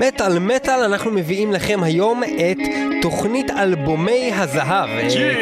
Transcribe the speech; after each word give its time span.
מטאל 0.00 0.38
מטאל 0.38 0.84
אנחנו 0.84 1.10
מביאים 1.10 1.52
לכם 1.52 1.82
היום 1.82 2.22
את 2.24 2.58
תוכנית 3.02 3.50
אלבומי 3.50 4.32
הזהב. 4.34 4.88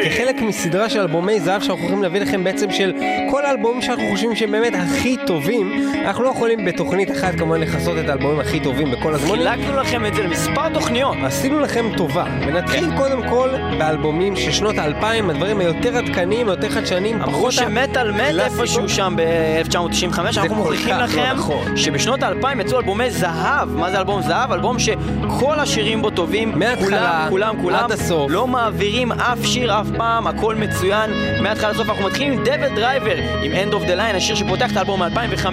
כחלק 0.03 0.41
מסדרה 0.41 0.89
של 0.89 0.99
אלבומי 0.99 1.39
זהב 1.39 1.61
שאנחנו 1.61 1.81
הולכים 1.83 2.03
להביא 2.03 2.21
לכם 2.21 2.43
בעצם 2.43 2.71
של 2.71 2.93
כל 3.39 3.45
האלבומים 3.45 3.81
שאנחנו 3.81 4.03
חושבים 4.11 4.35
שהם 4.35 4.51
באמת 4.51 4.73
הכי 4.75 5.17
טובים. 5.27 5.91
אנחנו 6.05 6.23
לא 6.23 6.29
יכולים 6.29 6.65
בתוכנית 6.65 7.11
אחת 7.11 7.35
כמובן 7.35 7.61
לכסות 7.61 7.97
את 8.03 8.09
האלבומים 8.09 8.39
הכי 8.39 8.59
טובים 8.59 8.91
בכל 8.91 9.13
הזמנים. 9.13 9.35
חילקנו 9.35 9.77
לכם 9.77 10.05
את 10.05 10.13
זה 10.13 10.23
למספר 10.23 10.69
תוכניות. 10.73 11.17
עשינו 11.23 11.59
לכם 11.59 11.85
טובה, 11.97 12.25
ונתחיל 12.47 12.89
כן. 12.89 12.97
קודם 12.97 13.29
כל 13.29 13.49
באלבומים 13.77 14.35
של 14.35 14.51
שנות 14.51 14.77
האלפיים, 14.77 15.29
הדברים 15.29 15.59
היותר 15.59 15.97
עדכניים, 15.97 16.49
היותר 16.49 16.69
חדשניים, 16.69 17.21
אמרו 17.21 17.51
שמטאל 17.51 18.11
מת 18.11 18.19
הקלאסיקות. 18.21 18.59
איפשהו 18.59 18.89
שם 18.89 19.13
ב-1995, 19.17 20.19
אנחנו 20.19 20.55
מוכיחים 20.55 20.95
לא 20.95 21.03
לכם 21.03 21.23
נכון. 21.33 21.77
שבשנות 21.77 22.23
האלפיים 22.23 22.61
יצאו 22.61 22.77
אלבומי 22.77 23.11
זהב. 23.11 23.69
מה 23.69 23.91
זה 23.91 23.97
אלבום 23.99 24.21
זהב? 24.21 24.51
אלבום 24.51 24.79
שכל 24.79 25.59
השירים 25.59 26.01
בו 26.01 26.09
טובים. 26.09 26.51
מההתחלה 26.55 27.25
כולם, 27.29 27.61
כולם. 27.61 27.83
עד 27.83 27.91
הסוף. 27.91 28.31
לא 28.31 28.47
מעבירים 28.47 29.11
אף 29.11 29.45
שיר 29.45 29.81
אף 29.81 29.87
פעם, 29.97 30.27
הכל 30.27 30.55
מצוין. 30.55 31.11
מההתחלה 31.41 31.69
לסוף 31.71 31.89
אנחנו 31.89 32.05
מתחילים 32.05 32.33
עם 32.33 32.43
DevilDriver, 32.45 33.15
עם 33.41 33.51
End 33.51 33.73
of 33.73 33.87
the 33.87 33.97
Line, 33.97 34.15
השיר 34.15 34.35
שפותח 34.35 34.71
את 34.71 34.77
האלבום 34.77 35.03
מ-2005, 35.03 35.45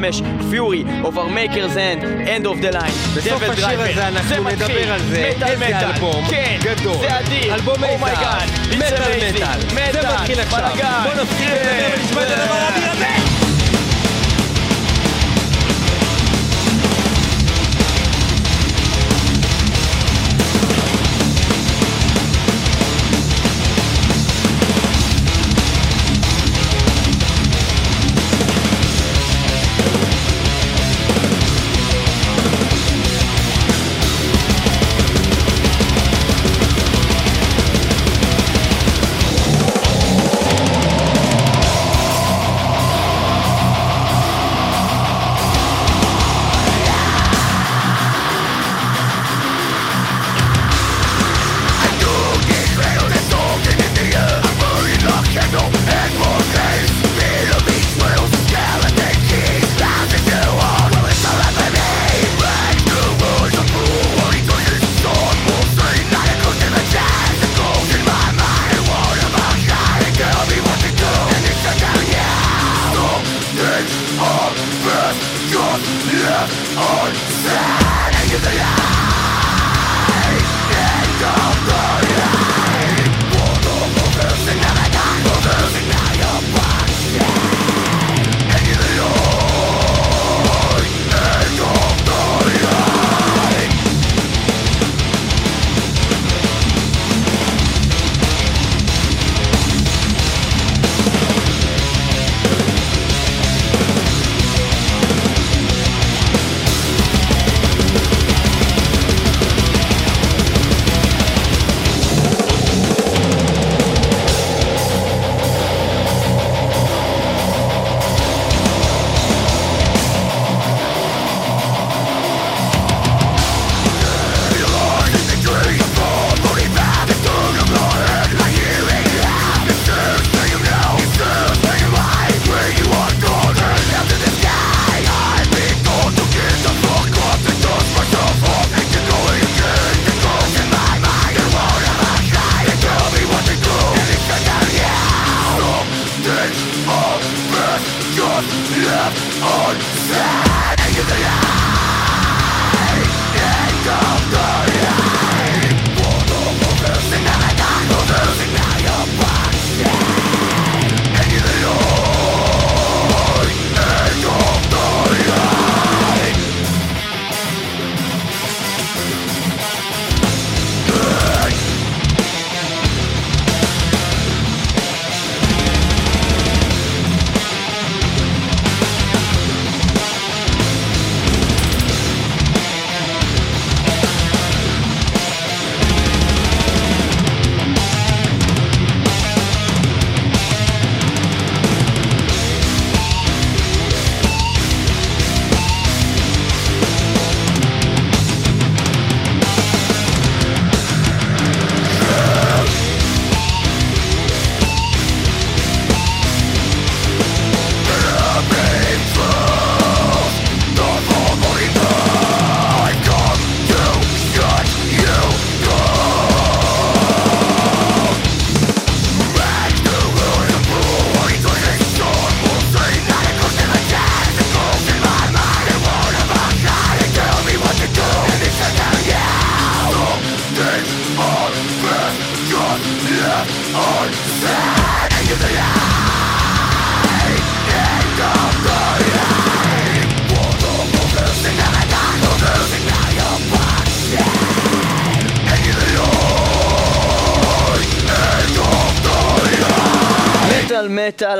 Fury 0.52 1.06
of 1.06 1.14
our 1.16 1.28
Maker's 1.36 1.76
Hand, 1.76 2.02
End 2.26 2.44
of 2.46 2.62
the 2.62 2.74
Line. 2.74 3.16
בסוף 3.16 3.42
השיר. 3.42 3.80
הזה 3.80 4.08
אנחנו. 4.08 4.48
נדבר 4.48 4.92
על 4.92 5.00
זה, 5.00 5.32
איזה. 5.40 5.78
אלבום 5.80 6.24
כן, 6.30 6.56
גדול, 6.62 6.96
זה 7.00 7.18
אדיר. 7.18 7.54
God, 7.54 8.72
it's 8.72 8.76
מטאל. 8.76 9.58
מטאל, 9.72 9.92
זה 9.92 10.08
מתחיל 10.14 10.40
עכשיו. 10.40 10.70
בוא 11.04 11.22
נפסיק 11.22 11.48
לדבר 11.50 12.00
ונשמע 12.00 12.22
את 12.22 12.30
הדבר 12.30 12.54
האדיר 12.54 12.90
הזה 12.90 13.45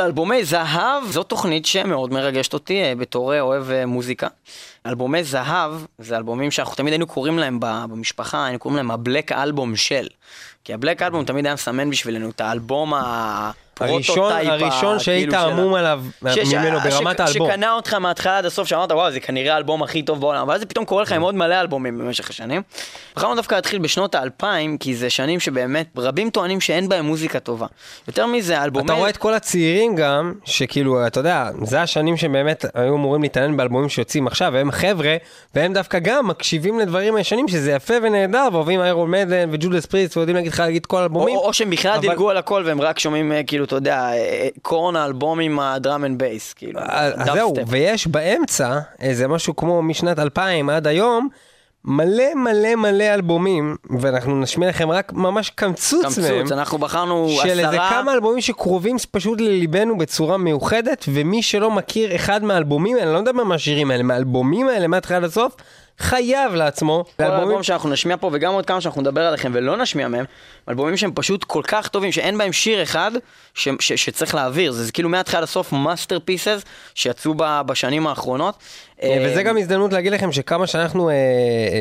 אלבומי 0.07 0.45
זהב, 0.45 1.05
זו 1.11 1.23
תוכנית 1.23 1.67
שמאוד 1.67 2.13
מרגשת 2.13 2.55
אותי 2.55 2.83
אה, 2.83 2.95
בתור 2.95 3.41
אוהב 3.41 3.71
אה, 3.71 3.87
מוזיקה. 3.87 4.27
אלבומי 4.87 5.25
זהב 5.25 5.73
זה 5.99 6.17
אלבומים 6.17 6.51
שאנחנו 6.51 6.75
תמיד 6.75 6.93
היינו 6.93 7.07
קוראים 7.07 7.39
להם 7.39 7.61
במשפחה, 7.61 8.45
היינו 8.45 8.59
קוראים 8.59 8.77
להם 8.77 8.91
הבלק 8.91 9.33
אלבום 9.33 9.77
של. 9.77 10.07
כי 10.65 10.75
הבלק 10.75 11.03
אלבום 11.03 11.25
תמיד 11.25 11.47
היה 11.47 11.55
מסמן 11.55 11.91
בשבילנו 11.91 12.31
את 12.31 12.41
האלבום 12.41 12.95
ה... 12.95 13.51
הראשון, 13.81 14.33
הראשון 14.33 14.99
שהיית 14.99 15.31
כאילו 15.31 15.43
המום 15.43 15.75
עליו 15.75 16.03
ממנו 16.23 16.81
ברמת 16.81 17.21
האלבום. 17.21 17.51
שקנה 17.51 17.73
אותך 17.73 17.95
מההתחלה 17.95 18.39
עד 18.39 18.45
הסוף, 18.45 18.69
שאמרת 18.69 18.93
וואו 18.93 19.11
זה 19.11 19.21
כנראה 19.21 19.55
האלבום 19.55 19.83
הכי 19.83 20.03
טוב 20.03 20.21
בעולם, 20.21 20.49
ואז 20.49 20.61
זה 20.61 20.67
פתאום 20.67 20.85
קורה 20.85 21.03
לך 21.03 21.13
עם 21.13 21.23
עוד 21.23 21.35
מלא 21.35 21.61
אלבומים 21.61 21.99
במשך 21.99 22.31
השנים. 22.31 22.63
בחרנו 23.17 23.35
דווקא 23.35 23.55
להתחיל 23.55 23.79
בשנות 23.79 24.15
האלפיים, 24.15 24.79
כי 24.79 24.95
זה 24.95 25.11
שנים 25.11 25.41
שבאמת 25.41 25.87
רבים 25.97 26.31
טוענים 26.31 26.61
שאין 26.61 26.89
בהם 26.89 27.05
מוזיקה 27.05 27.41
טובה. 27.41 27.67
יותר 28.09 28.27
מזה, 28.27 28.59
האלבומים... 28.59 28.87
אתה 28.87 28.95
רואה 28.95 29.11
את 29.11 29.17
כל 29.17 29.35
הצעירים 29.35 29.97
גם, 29.97 30.33
שכאילו, 30.45 31.07
אתה 31.07 31.21
יודע, 31.21 31.51
זה 31.63 31.83
השנים 31.83 32.17
שבאמת 32.17 32.65
היו 32.75 32.95
אמורים 32.95 33.23
להתעניין 33.23 33.57
באלבומים 33.57 33.89
שיוצאים 33.89 34.27
עכשיו, 34.27 34.51
והם 34.55 34.71
חבר'ה, 34.71 35.17
והם 35.55 35.73
דווקא 35.73 35.99
גם 35.99 36.29
מקשיבים 36.29 36.79
לדברים 36.79 37.17
הישנים, 37.17 37.49
שזה 37.49 37.73
יפה 37.73 37.95
ונהדר, 38.03 38.49
ואוהבים 38.53 38.81
Iron 38.81 39.11
Maiden 39.11 39.49
ו 39.53 39.59
Judas 39.59 39.87
Priest, 39.87 40.17
ויודעים 40.17 40.37
להגיד 40.37 40.53
לך 40.53 40.61
להגיד 40.61 40.87
כל 40.87 41.03
אלבומים. 41.03 41.37
או, 41.37 41.47
או 41.47 41.53
שהם 41.53 41.71
בכלל 41.71 41.93
אבל... 41.93 42.01
דילגו 42.01 42.31
על 42.31 42.37
הכל 42.37 42.63
והם 42.67 42.81
רק 42.81 42.99
שומעים 42.99 43.33
אה, 43.33 43.43
כאילו 43.43 43.66
אתה 43.67 43.77
יודע, 43.77 44.11
Korn 44.63 44.97
האלבום 44.97 45.41
עם 45.41 45.61
ה 45.61 45.70
drum 45.70 46.05
and 46.05 46.19
bass, 46.19 46.53
כאילו. 46.53 46.81
אז 46.83 47.13
זהו, 47.35 47.55
ויש 47.67 48.07
באמצע 48.07 48.79
איזה 49.01 49.29
משהו 49.29 49.57
כמו 49.57 49.83
משנת 49.83 50.19
2000 50.19 50.71
עד 50.71 50.87
היום, 50.87 51.29
מלא 51.87 52.35
מלא 52.35 52.75
מלא 52.75 53.15
אלבומים, 53.15 53.77
ואנחנו 54.01 54.41
נשמיע 54.41 54.69
לכם 54.69 54.91
רק 54.91 55.13
ממש 55.13 55.51
קמצוץ, 55.51 56.03
קמצוץ 56.03 56.19
מהם. 56.25 56.39
קמצוץ, 56.39 56.53
אנחנו 56.53 56.79
בחרנו 56.79 57.29
של 57.29 57.35
עשרה... 57.41 57.55
של 57.55 57.61
איזה 57.61 57.77
כמה 57.91 58.13
אלבומים 58.13 58.41
שקרובים 58.41 58.97
פשוט 59.11 59.41
לליבנו 59.41 59.99
בצורה 59.99 60.37
מיוחדת, 60.37 61.05
ומי 61.09 61.43
שלא 61.43 61.71
מכיר 61.71 62.15
אחד 62.17 62.45
מהאלבומים 62.45 62.97
האלה, 62.97 63.07
אני 63.07 63.15
לא 63.15 63.23
מדבר 63.23 63.45
מהשירים 63.45 63.91
האלה, 63.91 64.03
מהאלבומים 64.03 64.69
האלה 64.69 64.87
מההתחלה 64.87 65.17
עד 65.17 65.25
הסוף, 65.25 65.57
חייב 65.99 66.55
לעצמו. 66.55 67.05
כל 67.17 67.25
אלבומים 67.25 67.63
שאנחנו 67.63 67.91
נשמיע 67.91 68.17
פה, 68.17 68.31
וגם 68.33 68.53
עוד 68.53 68.67
כמה 68.67 68.81
שאנחנו 68.81 69.01
נדבר 69.01 69.27
עליהם 69.27 69.51
ולא 69.55 69.77
נשמיע 69.77 70.09
מהם, 70.09 70.25
אלבומים 70.69 70.97
שהם 70.97 71.11
פשוט 71.15 71.45
כל 71.45 71.63
כך 71.67 71.89
טובים, 71.89 72.13
שאין 72.13 72.39
בהם 72.39 72.53
שיר 72.53 72.83
אחד 72.83 73.11
ש- 73.55 73.69
ש- 73.81 73.93
שצריך 73.93 74.35
להעביר. 74.35 74.73
זה, 74.73 74.85
זה 74.85 74.93
כאילו 74.93 75.09
מההתחלה 75.09 75.41
לסוף 75.41 75.73
masterpieces 75.73 76.63
שיצאו 76.95 77.35
ב- 77.37 77.61
בשנים 77.67 78.07
האחרונות. 78.07 78.55
אה, 79.03 79.27
וזה 79.27 79.43
גם 79.43 79.57
הזדמנות 79.59 79.93
להגיד 79.93 80.13
לכם 80.13 80.33
שכמה 80.33 80.67
שאנחנו 80.67 81.11
אה, 81.11 81.15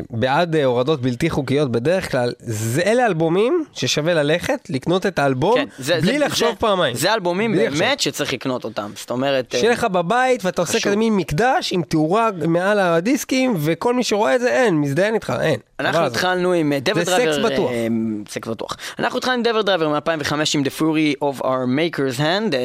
בעד 0.10 0.56
אה, 0.56 0.66
הורדות 0.66 1.02
בלתי 1.02 1.30
חוקיות 1.30 1.72
בדרך 1.72 2.12
כלל, 2.12 2.34
זה 2.40 2.82
אלה 2.82 3.06
אלבומים 3.06 3.66
ששווה 3.74 4.14
ללכת, 4.14 4.60
לקנות 4.70 5.06
את 5.06 5.20
האלבום, 5.20 5.56
כן, 5.56 5.66
זה, 5.78 6.02
בלי 6.02 6.20
זה, 6.20 6.26
לחשוב 6.26 6.50
זה, 6.50 6.56
פעמיים. 6.56 6.96
זה 6.96 7.14
אלבומים 7.14 7.52
באמת 7.52 7.72
לחשוב. 7.72 8.14
שצריך 8.14 8.34
לקנות 8.34 8.64
אותם, 8.64 8.92
זאת 8.96 9.10
אומרת... 9.12 9.56
שיהיה 9.58 9.72
לך 9.72 9.84
בבית 9.84 10.46
ואתה 10.46 10.62
עושה 10.62 10.80
כזה 10.80 10.96
מין 10.96 11.16
מקדש 11.16 11.74
עם 11.74 11.82
תאורה 11.82 12.30
מעל 12.48 12.80
הדיסקים, 12.80 13.54
וכל 13.58 13.94
מי 13.94 14.04
שרואה 14.04 14.36
את 14.36 14.42
זה, 14.42 14.50
אין, 14.50 14.76
מזדיין 14.82 15.14
איתך, 15.14 15.34
אין. 15.42 15.60
אנחנו 15.80 16.06
התחלנו 16.06 16.54
עם 16.54 16.74
DevilDriver... 16.82 17.34
זה 17.34 17.42
סקס 17.42 17.54
בטוח. 17.54 17.72
סקס 18.30 18.48
בטוח. 18.48 18.78
אנחנו 19.00 19.18
התחלנו 19.18 19.38
עם 19.38 19.44
DevilDriver 19.44 19.90
מ-2005 19.90 20.34
עם 20.54 20.64
The 20.64 20.80
Fury 20.80 21.24
of 21.24 21.42
Our 21.42 21.44
Maker's 21.46 22.20
Hand. 22.20 22.56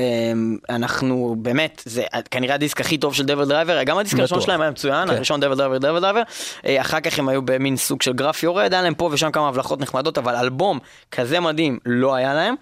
אנחנו 0.71 1.37
באמת, 1.39 1.83
זה 1.85 2.03
כנראה 2.31 2.55
הדיסק 2.55 2.81
הכי 2.81 2.99
טוב 2.99 3.15
של 3.15 3.25
DevilDriver, 3.25 3.83
גם 3.83 3.99
הדיסק 3.99 4.19
הראשון 4.19 4.41
שלהם 4.41 4.61
היה 4.61 4.71
מצוין, 4.71 5.09
כן. 5.09 5.15
הראשון 5.15 5.41
DevilDriver 5.41 5.79
DevilDriver. 5.79 6.23
אחר 6.67 7.01
כך 7.01 7.19
הם 7.19 7.29
היו 7.29 7.43
במין 7.43 7.77
סוג 7.77 8.03
של 8.03 8.13
גרף 8.13 8.43
יורד, 8.43 8.73
היה 8.73 8.83
להם 8.83 8.95
פה 8.95 9.09
ושם 9.13 9.31
כמה 9.31 9.49
הבלחות 9.49 9.81
נחמדות, 9.81 10.19
אבל 10.19 10.37
אלבום 10.37 10.79
כזה 11.11 11.41
מדהים 11.41 11.79
לא 11.87 12.15
היה 12.15 12.35
להם, 12.35 12.55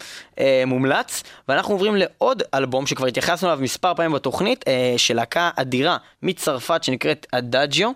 מומלץ. 0.67 1.23
ואנחנו 1.49 1.75
עוברים 1.75 1.97
לעוד 1.97 2.43
אלבום 2.55 2.87
שכבר 2.87 3.07
התייחסנו 3.07 3.49
אליו 3.49 3.59
מספר 3.63 3.95
פעמים 3.95 4.13
בתוכנית, 4.13 4.65
של 4.97 5.17
להקה 5.17 5.51
אדירה 5.57 5.97
מצרפת 6.23 6.85
שנקראת 6.85 7.27
אדאג'יו. 7.33 7.91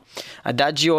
אדאג'יו 0.45 0.99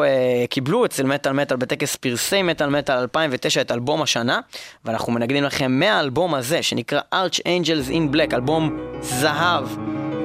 קיבלו 0.50 0.86
אצל 0.86 1.04
מטאל 1.04 1.32
מטאל 1.44 1.58
בטקס 1.58 1.96
פרסי 1.96 2.42
מטאל 2.42 2.70
מטאל 2.70 2.98
2009 2.98 3.62
את 3.62 3.72
אלבום 3.72 4.02
השנה, 4.02 4.40
ואנחנו 4.86 5.14
מנגנים 5.14 5.44
לכם 5.44 5.72
מהאלבום 5.72 6.36
הזה, 6.36 6.64
שנקרא 6.64 7.00
Arch 7.14 7.40
Angels 7.40 7.90
in 7.90 8.16
Black, 8.16 8.36
אלבום 8.36 8.78
זהב. 9.02 9.68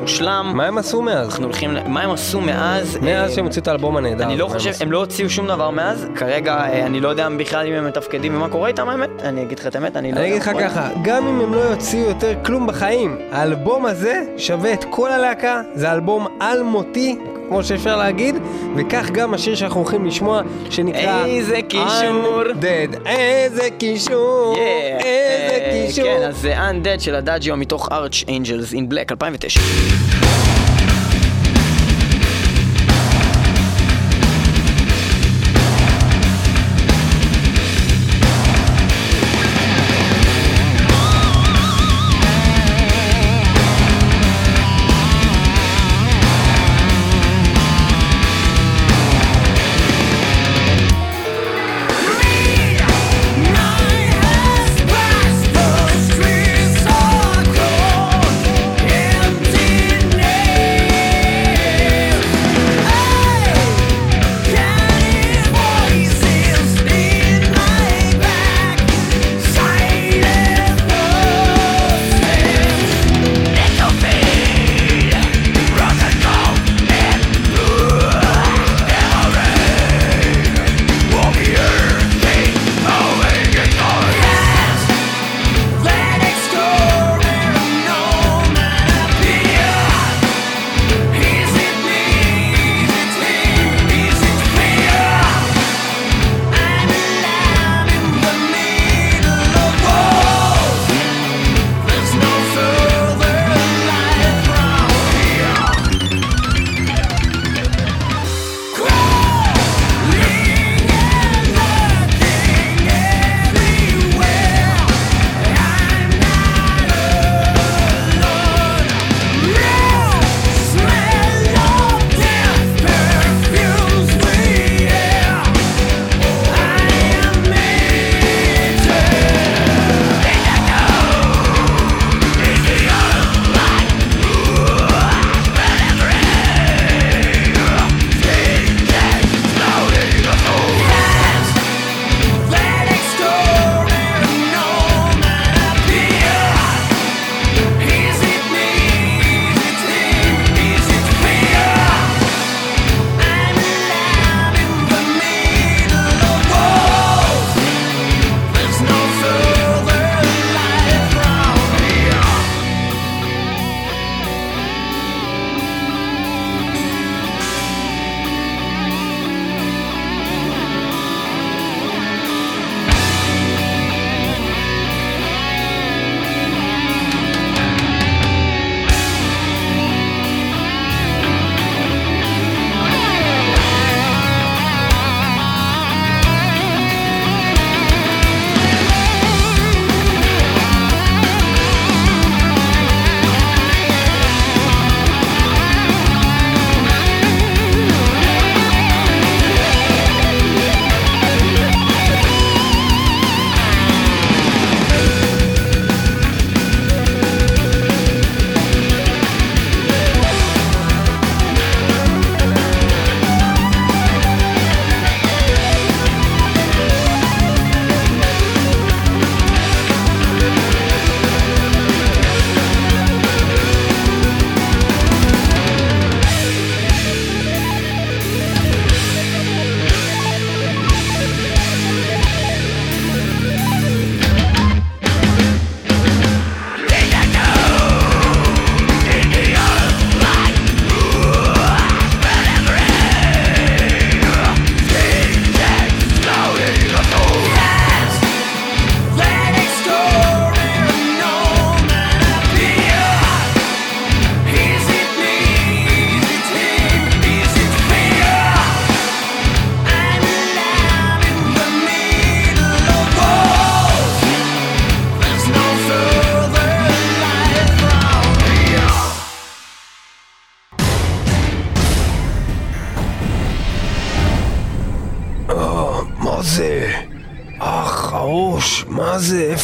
מושלם. 0.01 0.53
מה 0.55 0.67
הם 0.67 0.79
עשו 0.79 1.03
מאז? 1.03 1.27
אנחנו 1.27 1.45
הולכים, 1.45 1.77
מה 1.87 2.01
הם 2.01 2.11
עשו 2.11 2.41
מאז? 2.41 2.97
מאז 2.97 3.35
שהם 3.35 3.45
הוציאו 3.45 3.63
את 3.63 3.69
האלבום 3.69 3.97
הנהדר. 3.97 4.25
אני 4.25 4.37
לא 4.37 4.47
חושב, 4.47 4.73
הם 4.81 4.93
לא 4.93 4.99
הוציאו 4.99 5.31
שום 5.31 5.47
דבר 5.47 5.71
מאז. 5.71 6.07
כרגע 6.17 6.55
אה, 6.55 6.87
אני 6.87 7.01
לא 7.01 7.09
יודע 7.09 7.29
בכלל 7.29 7.67
אם 7.67 7.73
הם 7.73 7.87
מתפקדים 7.87 8.37
ומה 8.37 8.49
קורה 8.49 8.69
איתם 8.69 8.89
האמת. 8.89 9.11
אני 9.23 9.43
אגיד 9.43 9.59
לך 9.59 9.67
את 9.67 9.75
האמת, 9.75 9.97
אני 9.97 10.13
לא. 10.13 10.19
אני 10.19 10.29
אגיד 10.29 10.43
לך 10.43 10.51
ככה, 10.61 10.91
גם 11.03 11.27
אם 11.27 11.41
הם 11.41 11.55
לא 11.55 11.61
יוציאו 11.61 12.09
יותר 12.09 12.35
כלום 12.45 12.67
בחיים, 12.67 13.19
האלבום 13.31 13.87
הזה 13.87 14.25
שווה 14.37 14.73
את 14.73 14.85
כל 14.91 15.13
הלהקה, 15.13 15.63
זה 15.75 15.93
אלבום 15.93 16.27
אלמותי, 16.43 17.19
כמו 17.49 17.65
שאפשר 17.65 17.97
להגיד, 17.97 18.35
וכך 18.77 19.11
גם 19.11 19.35
השיר 19.35 19.55
שאנחנו 19.55 19.81
הולכים 19.81 20.07
לשמוע, 20.07 20.43
שנקרא... 20.71 21.27
איזה 21.27 21.63
קישור. 21.63 22.43
Undead. 22.43 23.07
איזה 23.07 23.69
קישור. 23.79 24.57
Yeah. 24.57 25.05
איזה 25.05 25.57
uh, 25.57 25.87
קישור. 25.87 26.05
כן, 26.05 26.23
אז 26.23 26.37
זה 26.37 26.59
Undead 26.71 27.01
של 27.01 27.15
הדאג'יו 27.15 27.57
מתוך 27.57 27.89
Arch 27.89 28.25
Angels 28.27 28.73
in 28.73 28.93
Black 28.93 29.11
2009. 29.11 29.61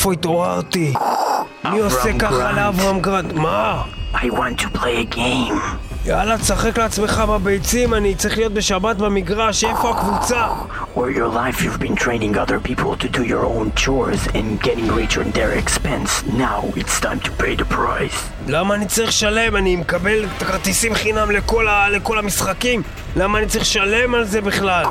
איפה 0.05 0.13
התעוררתי? 0.13 0.93
מי 1.65 1.79
עושה 1.81 2.19
ככה 2.19 2.53
לאברהם 2.53 3.01
גרנט? 3.01 3.33
מה? 3.33 3.83
I 4.15 4.17
want 4.17 4.61
to 4.61 4.79
play 4.79 5.13
a 5.13 5.17
game. 5.17 5.55
יאללה, 6.07 6.39
תשחק 6.39 6.79
לעצמך 6.79 7.23
בביצים, 7.29 7.95
אני 7.95 8.15
צריך 8.15 8.39
להיות 8.39 8.53
בשבת 8.53 8.97
במגרש, 8.97 9.65
איפה 9.65 9.91
הקבוצה? 9.91 10.47
All 10.97 10.99
your 10.99 11.35
life 11.35 11.61
you've 11.61 11.81
been 11.83 11.97
training 11.97 12.37
other 12.37 12.61
people 12.69 13.05
to 13.05 13.09
do 13.17 13.23
your 13.23 13.45
own 13.45 13.73
chores 13.85 14.27
and 14.27 14.63
getting 14.67 14.89
rich 15.01 15.19
on 15.19 15.31
their 15.33 15.53
expense. 15.63 16.11
Now 16.27 16.61
it's 16.77 17.01
time 17.01 17.21
to 17.21 17.31
pay 17.43 17.57
the 17.63 17.75
price. 17.75 18.49
למה 18.49 18.75
אני 18.75 18.87
צריך 18.87 19.09
לשלם? 19.09 19.57
אני 19.57 19.77
מקבל 19.77 20.25
את 20.37 20.43
הכרטיסים 20.43 20.95
חינם 20.95 21.31
לכל, 21.31 21.69
ה... 21.69 21.89
לכל 21.91 22.19
המשחקים? 22.19 22.83
למה 23.17 23.39
אני 23.39 23.47
צריך 23.47 23.63
לשלם 23.63 24.15
על 24.15 24.25
זה 24.25 24.41
בכלל? 24.41 24.85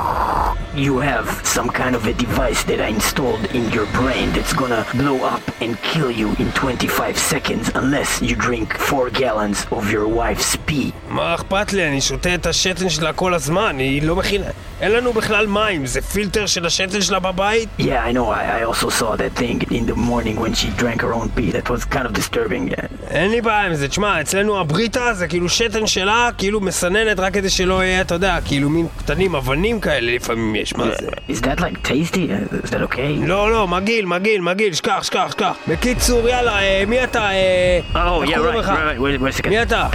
You 0.74 0.98
have 1.12 1.26
some 1.56 1.68
kind 1.80 1.94
of 1.98 2.02
a 2.06 2.14
device 2.24 2.62
that 2.70 2.80
I 2.86 2.88
installed 2.98 3.44
in 3.58 3.64
your 3.76 3.86
brain 4.00 4.26
that's 4.34 4.54
gonna 4.62 4.84
blow 5.00 5.18
up 5.34 5.42
and 5.62 5.70
kill 5.90 6.10
you 6.10 6.28
in 6.38 6.48
25 6.52 7.18
seconds 7.18 7.70
unless 7.74 8.10
you 8.22 8.34
drink 8.36 8.68
4 8.78 9.10
gallons 9.10 9.66
of 9.70 9.90
your 9.92 10.06
wife's 10.06 10.56
pee. 10.66 10.92
מה 11.08 11.34
אכפת 11.34 11.72
לי? 11.72 11.88
אני 11.88 12.00
שותה 12.00 12.34
את 12.34 12.46
השתן 12.46 12.88
שלה 12.88 13.12
כל 13.12 13.34
הזמן, 13.34 13.78
היא 13.78 14.02
לא 14.02 14.16
מכינה... 14.16 14.46
אין 14.80 14.92
לנו 14.92 15.12
בכלל 15.12 15.46
מים, 15.46 15.86
זה 15.86 16.00
פילטר 16.00 16.46
של 16.46 16.66
השתן 16.66 17.00
שלה 17.00 17.18
בבית? 17.18 17.68
Yeah, 17.78 17.82
I 17.82 18.12
know. 18.12 18.28
I, 18.30 18.60
I 18.60 18.62
also 18.62 18.88
saw 18.88 19.16
that 19.16 19.32
thing 19.40 19.62
in 19.70 19.86
the 19.86 19.96
morning 19.96 20.36
when 20.40 20.54
she 20.54 20.68
drank 20.82 21.00
her 21.02 21.12
own 21.14 21.28
pee. 21.36 21.50
That 21.50 21.68
was 21.70 21.84
kind 21.84 22.06
of 22.06 22.12
disturbing. 22.12 22.74
אין 23.13 23.31
לי 23.31 23.41
בעיה 23.41 23.65
עם 23.65 23.75
זה, 23.75 23.87
תשמע, 23.87 24.21
אצלנו 24.21 24.59
הבריטה 24.59 25.13
זה 25.13 25.27
כאילו 25.27 25.49
שתן 25.49 25.87
שלה, 25.87 26.29
כאילו 26.37 26.61
מסננת 26.61 27.19
רק 27.19 27.33
כדי 27.33 27.49
שלא 27.49 27.83
יהיה, 27.83 28.01
אתה 28.01 28.15
יודע, 28.15 28.37
כאילו 28.45 28.69
מין 28.69 28.87
קטנים, 28.97 29.35
אבנים 29.35 29.79
כאלה 29.79 30.11
לפעמים 30.15 30.55
יש, 30.55 30.75
מה 30.75 30.85
זה? 30.85 31.07
Is 31.29 31.41
that 31.41 31.59
like 31.59 31.87
tasty? 31.87 32.15
Uh, 32.15 32.65
Is 32.65 32.69
that 32.69 32.93
okay? 32.95 33.25
לא, 33.27 33.51
לא, 33.51 33.67
מגעיל, 33.67 34.05
מגעיל, 34.05 34.41
מגעיל, 34.41 34.73
שכח, 34.73 35.03
שכח, 35.03 35.27
שכח. 35.31 35.53
בקיצור, 35.67 36.29
יאללה, 36.29 36.59
אה, 36.61 36.83
מי 36.87 37.03
אתה? 37.03 37.29
אה, 37.31 37.79
Oh, 37.93 37.97
yeah, 37.97 38.29
right, 38.29 38.37
לך? 38.55 38.69
right, 38.69 38.71
right. 38.71 38.99
Wait, 39.01 39.21
wait 39.21 39.35
a 39.35 39.41
second. 39.41 39.49
מי 39.49 39.61
אתה? 39.61 39.87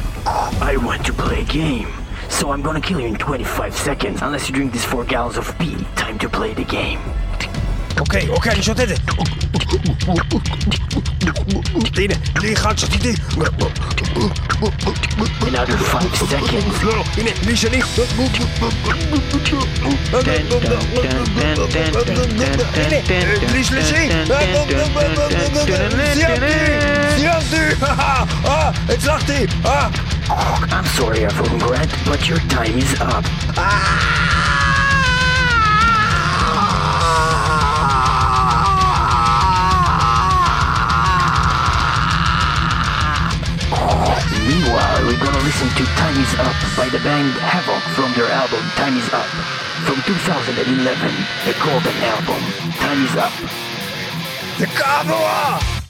I 0.60 0.76
want 0.76 1.06
to 1.06 1.12
play 1.22 1.38
a 1.48 1.52
game. 1.52 1.88
So 2.40 2.44
I'm 2.52 2.62
gonna 2.66 2.80
kill 2.88 3.00
you 3.00 3.06
in 3.06 3.16
25 3.18 3.76
seconds 3.76 4.22
unless 4.22 4.48
you 4.48 4.54
drink 4.54 4.72
these 4.72 4.84
4 4.84 5.04
gallons 5.04 5.36
of 5.36 5.58
pee. 5.58 5.76
Time 5.96 6.18
to 6.24 6.28
play 6.38 6.54
the 6.54 6.72
game. 6.72 6.98
אוקיי, 8.00 8.28
אוקיי, 8.28 8.52
אני 8.52 8.62
שותה 8.62 8.82
את 8.82 8.88
זה. 8.88 8.94
הנה, 11.96 12.14
לי 12.40 12.52
אחד, 12.52 12.78
שתיתי. 12.78 13.12
Another 15.42 15.76
5 15.76 16.04
seconds. 16.22 16.84
לא, 16.84 16.96
לא, 16.96 17.04
הנה, 17.16 17.30
לי 17.46 17.56
שני. 17.56 17.80
הנה, 22.74 22.96
לי 23.52 23.64
שלישי. 23.64 24.08
סיימתי, 25.64 26.44
סיימתי. 27.16 27.84
אה, 28.44 28.70
הצלחתי. 28.88 29.46
אה. 29.64 29.88
I'm 30.28 30.86
sorry, 30.96 31.24
Avon 31.24 31.58
Grant, 31.58 31.90
but 32.06 32.26
your 32.28 32.38
time 32.48 32.78
is 32.78 33.00
up. 33.00 34.31
Meanwhile, 44.46 45.06
we're 45.06 45.18
gonna 45.18 45.44
listen 45.44 45.68
to 45.68 45.84
Time 45.94 46.18
Is 46.20 46.34
Up 46.38 46.56
by 46.76 46.88
the 46.88 46.98
band 46.98 47.32
Havoc 47.38 47.82
from 47.94 48.12
their 48.14 48.30
album 48.30 48.62
Time 48.74 48.96
Is 48.96 49.08
Up 49.12 49.26
from 49.86 50.02
2011, 50.02 50.98
the 51.46 51.54
Golden 51.62 51.96
album 52.02 52.42
Time 52.78 53.04
Is 53.04 53.16
Up. 53.16 53.32
The 54.58 54.66
Kabbalah! 54.66 55.81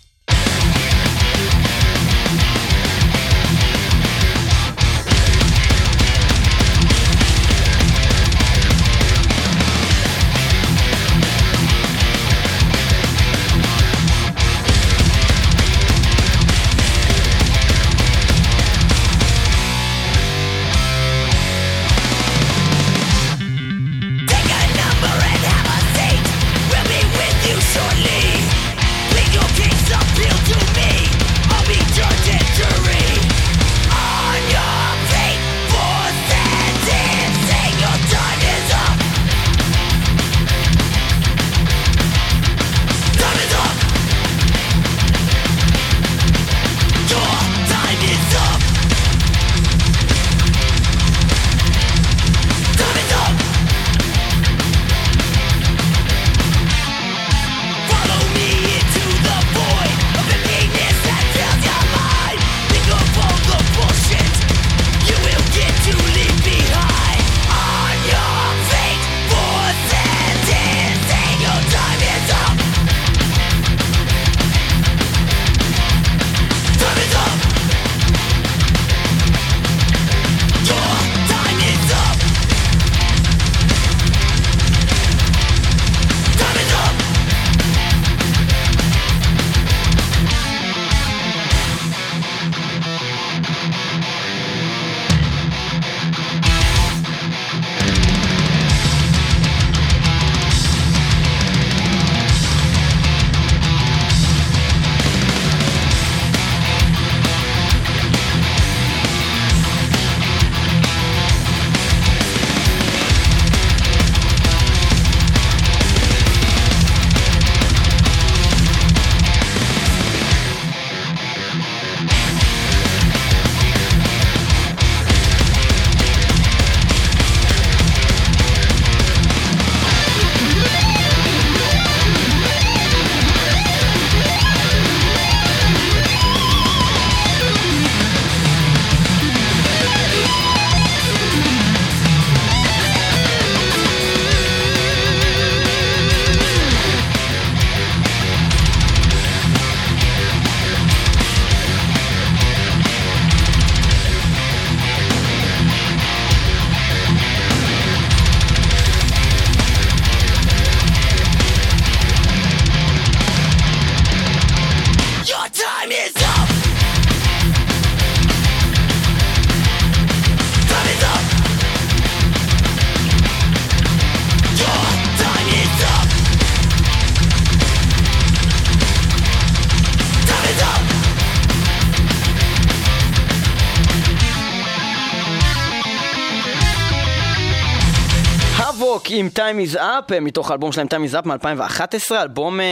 Time 189.34 189.72
is 189.72 189.76
Up, 189.76 190.20
מתוך 190.20 190.50
האלבום 190.50 190.72
שלהם 190.72 190.86
Time 190.86 191.12
is 191.12 191.24
Up 191.24 191.28
מ-2011, 191.28 192.14
האלבום 192.14 192.60
uh, 192.60 192.62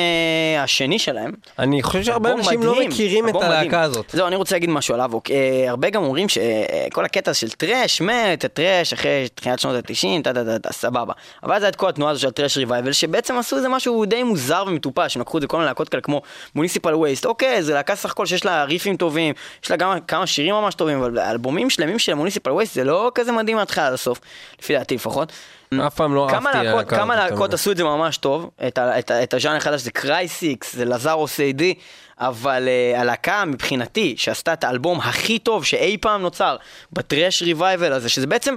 השני 0.60 0.98
שלהם. 0.98 1.32
אני 1.58 1.82
חושב 1.82 2.02
שהרבה 2.02 2.32
אנשים 2.32 2.62
לא 2.62 2.80
מכירים 2.80 3.28
את 3.28 3.34
הלהקה 3.34 3.80
הזאת. 3.82 4.10
זהו, 4.12 4.26
אני 4.26 4.36
רוצה 4.36 4.54
להגיד 4.54 4.70
משהו 4.70 4.94
על 4.94 5.00
Havok. 5.00 5.26
Uh, 5.26 5.32
הרבה 5.68 5.90
גם 5.90 6.02
אומרים 6.02 6.26
שכל 6.28 7.04
הקטע 7.04 7.34
של 7.34 7.50
thrash 7.50 8.00
מת, 8.00 8.44
thrash 8.46 8.92
אחרי 8.92 9.28
תחילת 9.34 9.58
שנות 9.58 9.74
ה-90, 9.74 10.22
טה 10.24 10.34
טה 10.34 10.44
טה 10.44 10.58
טה, 10.58 10.72
סבבה. 10.72 11.12
אבל 11.42 11.54
היה 11.54 11.68
את 11.68 11.76
כל 11.76 11.88
התנועה 11.88 12.12
הזו 12.12 12.20
של 12.20 12.30
thrash 12.30 12.56
revival, 12.56 12.92
שבעצם 12.92 13.38
עשו 13.38 13.56
איזה 13.56 13.68
משהו 13.68 14.04
די 14.04 14.22
מוזר 14.22 14.64
ומטופש, 14.66 15.16
הם 15.16 15.22
לקחו 15.22 15.38
את 15.38 15.42
זה 15.42 15.48
כל 15.48 15.56
מיני 15.56 15.66
להקות 15.66 15.88
כאלה 15.88 16.00
כמו 16.00 16.22
Municipal 16.54 16.94
Waste, 16.94 17.26
אוקיי, 17.26 17.62
זה 17.62 17.74
להקה 17.74 17.96
סך 17.96 18.10
הכל 18.10 18.26
שיש 18.26 18.44
לה 18.44 18.64
ריפים 18.64 18.96
טובים, 18.96 19.34
יש 19.64 19.70
לה 19.70 19.76
גם 19.76 19.98
כמה 20.08 20.26
שירים 20.26 20.54
ממש 20.54 20.74
טובים, 20.74 20.98
אבל 20.98 21.18
אלבומים 21.18 21.70
שלמים 21.70 21.98
של 21.98 22.14
Municipal 22.14 22.50
Waste 22.50 22.74
זה 22.74 22.84
לא 22.84 23.12
כזה 23.14 23.32
מדהים 23.32 23.56
מההתחלה 23.56 23.86
עד 23.86 23.92
הסוף, 23.92 24.20
לפי 24.62 24.72
דעתי 24.72 24.94
לפחות. 24.94 25.32
אף 25.78 25.94
פעם 25.94 26.14
לא 26.14 26.30
אהבתי 26.30 26.58
להקות, 26.64 26.88
כמה 26.88 27.16
להקות 27.16 27.54
עשו 27.54 27.70
את 27.70 27.76
זה 27.76 27.84
ממש 27.84 28.16
טוב, 28.16 28.50
את, 28.66 28.78
את, 28.78 29.10
את 29.10 29.34
הז'אנר 29.34 29.56
החדש 29.56 29.80
זה 29.80 29.90
Crisix, 29.90 30.76
זה 30.76 30.84
Lazarus 30.84 31.40
A.D., 31.40 31.74
אבל 32.18 32.68
uh, 32.68 32.98
הלהקה 32.98 33.44
מבחינתי 33.44 34.14
שעשתה 34.18 34.52
את 34.52 34.64
האלבום 34.64 34.98
הכי 35.00 35.38
טוב 35.38 35.64
שאי 35.64 35.96
פעם 36.00 36.22
נוצר 36.22 36.56
ב 36.92 36.99
thrash 36.99 37.42
revival 37.42 37.92
הזה, 37.92 38.08
שזה 38.08 38.26
בעצם, 38.26 38.54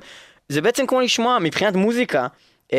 זה 0.50 0.62
בעצם 0.62 0.88
כמו 0.88 1.02
לשמוע 1.02 1.40
מבחינת 1.40 1.76
מוזיקה, 1.76 2.28
uh, 2.68 2.74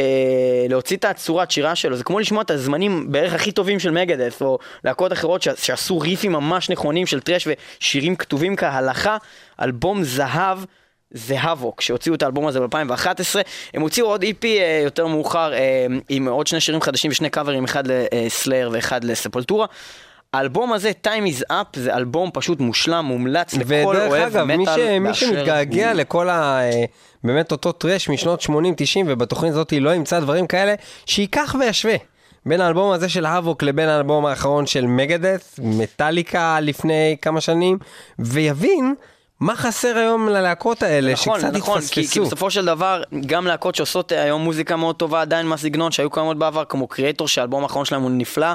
להוציא 0.68 0.96
את 0.96 1.04
הצורת 1.04 1.50
שירה 1.50 1.74
שלו, 1.74 1.96
זה 1.96 2.04
כמו 2.04 2.20
לשמוע 2.20 2.42
את 2.42 2.50
הזמנים 2.50 3.12
בערך 3.12 3.34
הכי 3.34 3.52
טובים 3.52 3.78
של 3.78 3.90
Megadeth, 3.90 4.42
או 4.42 4.58
להקות 4.84 5.12
אחרות 5.12 5.42
ש, 5.42 5.48
שעשו 5.56 5.98
ריפים 5.98 6.32
ממש 6.32 6.70
נכונים 6.70 7.06
של 7.06 7.20
thrash 7.20 7.48
ושירים 7.80 8.16
כתובים 8.16 8.56
כהלכה, 8.56 9.16
אלבום 9.62 10.04
זהב. 10.04 10.58
זה 11.14 11.40
האבוק, 11.40 11.80
שהוציאו 11.80 12.14
את 12.14 12.22
האלבום 12.22 12.46
הזה 12.46 12.60
ב-2011. 12.60 13.40
הם 13.74 13.82
הוציאו 13.82 14.06
עוד 14.06 14.22
איפי 14.22 14.58
e 14.58 14.60
uh, 14.60 14.84
יותר 14.84 15.06
מאוחר 15.06 15.52
uh, 15.52 15.92
עם 16.08 16.28
עוד 16.28 16.46
שני 16.46 16.60
שירים 16.60 16.80
חדשים 16.80 17.10
ושני 17.10 17.30
קאברים, 17.30 17.64
אחד 17.64 17.84
לסלייר 17.86 18.70
ואחד 18.72 19.04
לספולטורה. 19.04 19.66
האלבום 20.32 20.72
הזה, 20.72 20.92
Time 21.06 21.38
is 21.38 21.42
Up, 21.50 21.78
זה 21.80 21.94
אלבום 21.94 22.30
פשוט 22.32 22.60
מושלם, 22.60 23.04
מומלץ 23.04 23.54
לכל 23.54 23.96
אוהב 23.96 23.96
מטאל. 23.96 24.06
ודרך 24.06 24.34
אגב, 24.36 24.98
מי, 24.98 25.14
שמתגעגע 25.14 25.90
הוא... 25.90 25.98
לכל 25.98 26.28
ה... 26.28 26.60
אה, 26.60 26.84
באמת 27.24 27.52
אותו 27.52 27.72
טרש 27.72 28.08
משנות 28.08 28.42
80-90, 28.42 28.46
ובתוכנית 29.06 29.52
הזאת 29.52 29.72
לא 29.80 29.94
ימצא 29.94 30.20
דברים 30.20 30.46
כאלה, 30.46 30.74
שייקח 31.06 31.54
וישווה. 31.60 31.96
בין 32.46 32.60
האלבום 32.60 32.92
הזה 32.92 33.08
של 33.08 33.26
האבוק 33.26 33.62
לבין 33.62 33.88
האלבום 33.88 34.26
האחרון 34.26 34.66
של 34.66 34.86
מגדס, 34.86 35.60
מטאליקה 35.62 36.60
לפני 36.60 37.16
כמה 37.22 37.40
שנים, 37.40 37.78
ויבין 38.18 38.94
מה 39.44 39.56
חסר 39.56 39.98
היום 39.98 40.28
ללהקות 40.28 40.82
האלה 40.82 41.12
נכון, 41.12 41.40
שקצת 41.40 41.52
נכון, 41.52 41.78
התפספסו? 41.78 41.94
כי, 41.94 42.08
כי 42.08 42.20
בסופו 42.20 42.50
של 42.50 42.64
דבר, 42.64 43.02
גם 43.26 43.46
להקות 43.46 43.74
שעושות 43.74 44.12
היום 44.12 44.42
מוזיקה 44.42 44.76
מאוד 44.76 44.96
טובה 44.96 45.20
עדיין 45.20 45.46
מהסגנון 45.46 45.92
שהיו 45.92 46.10
קיימות 46.10 46.38
בעבר, 46.38 46.64
כמו 46.64 46.88
קריאטור, 46.88 47.28
שהאלבום 47.28 47.62
האחרון 47.62 47.84
שלהם 47.84 48.02
הוא 48.02 48.10
נפלא, 48.10 48.46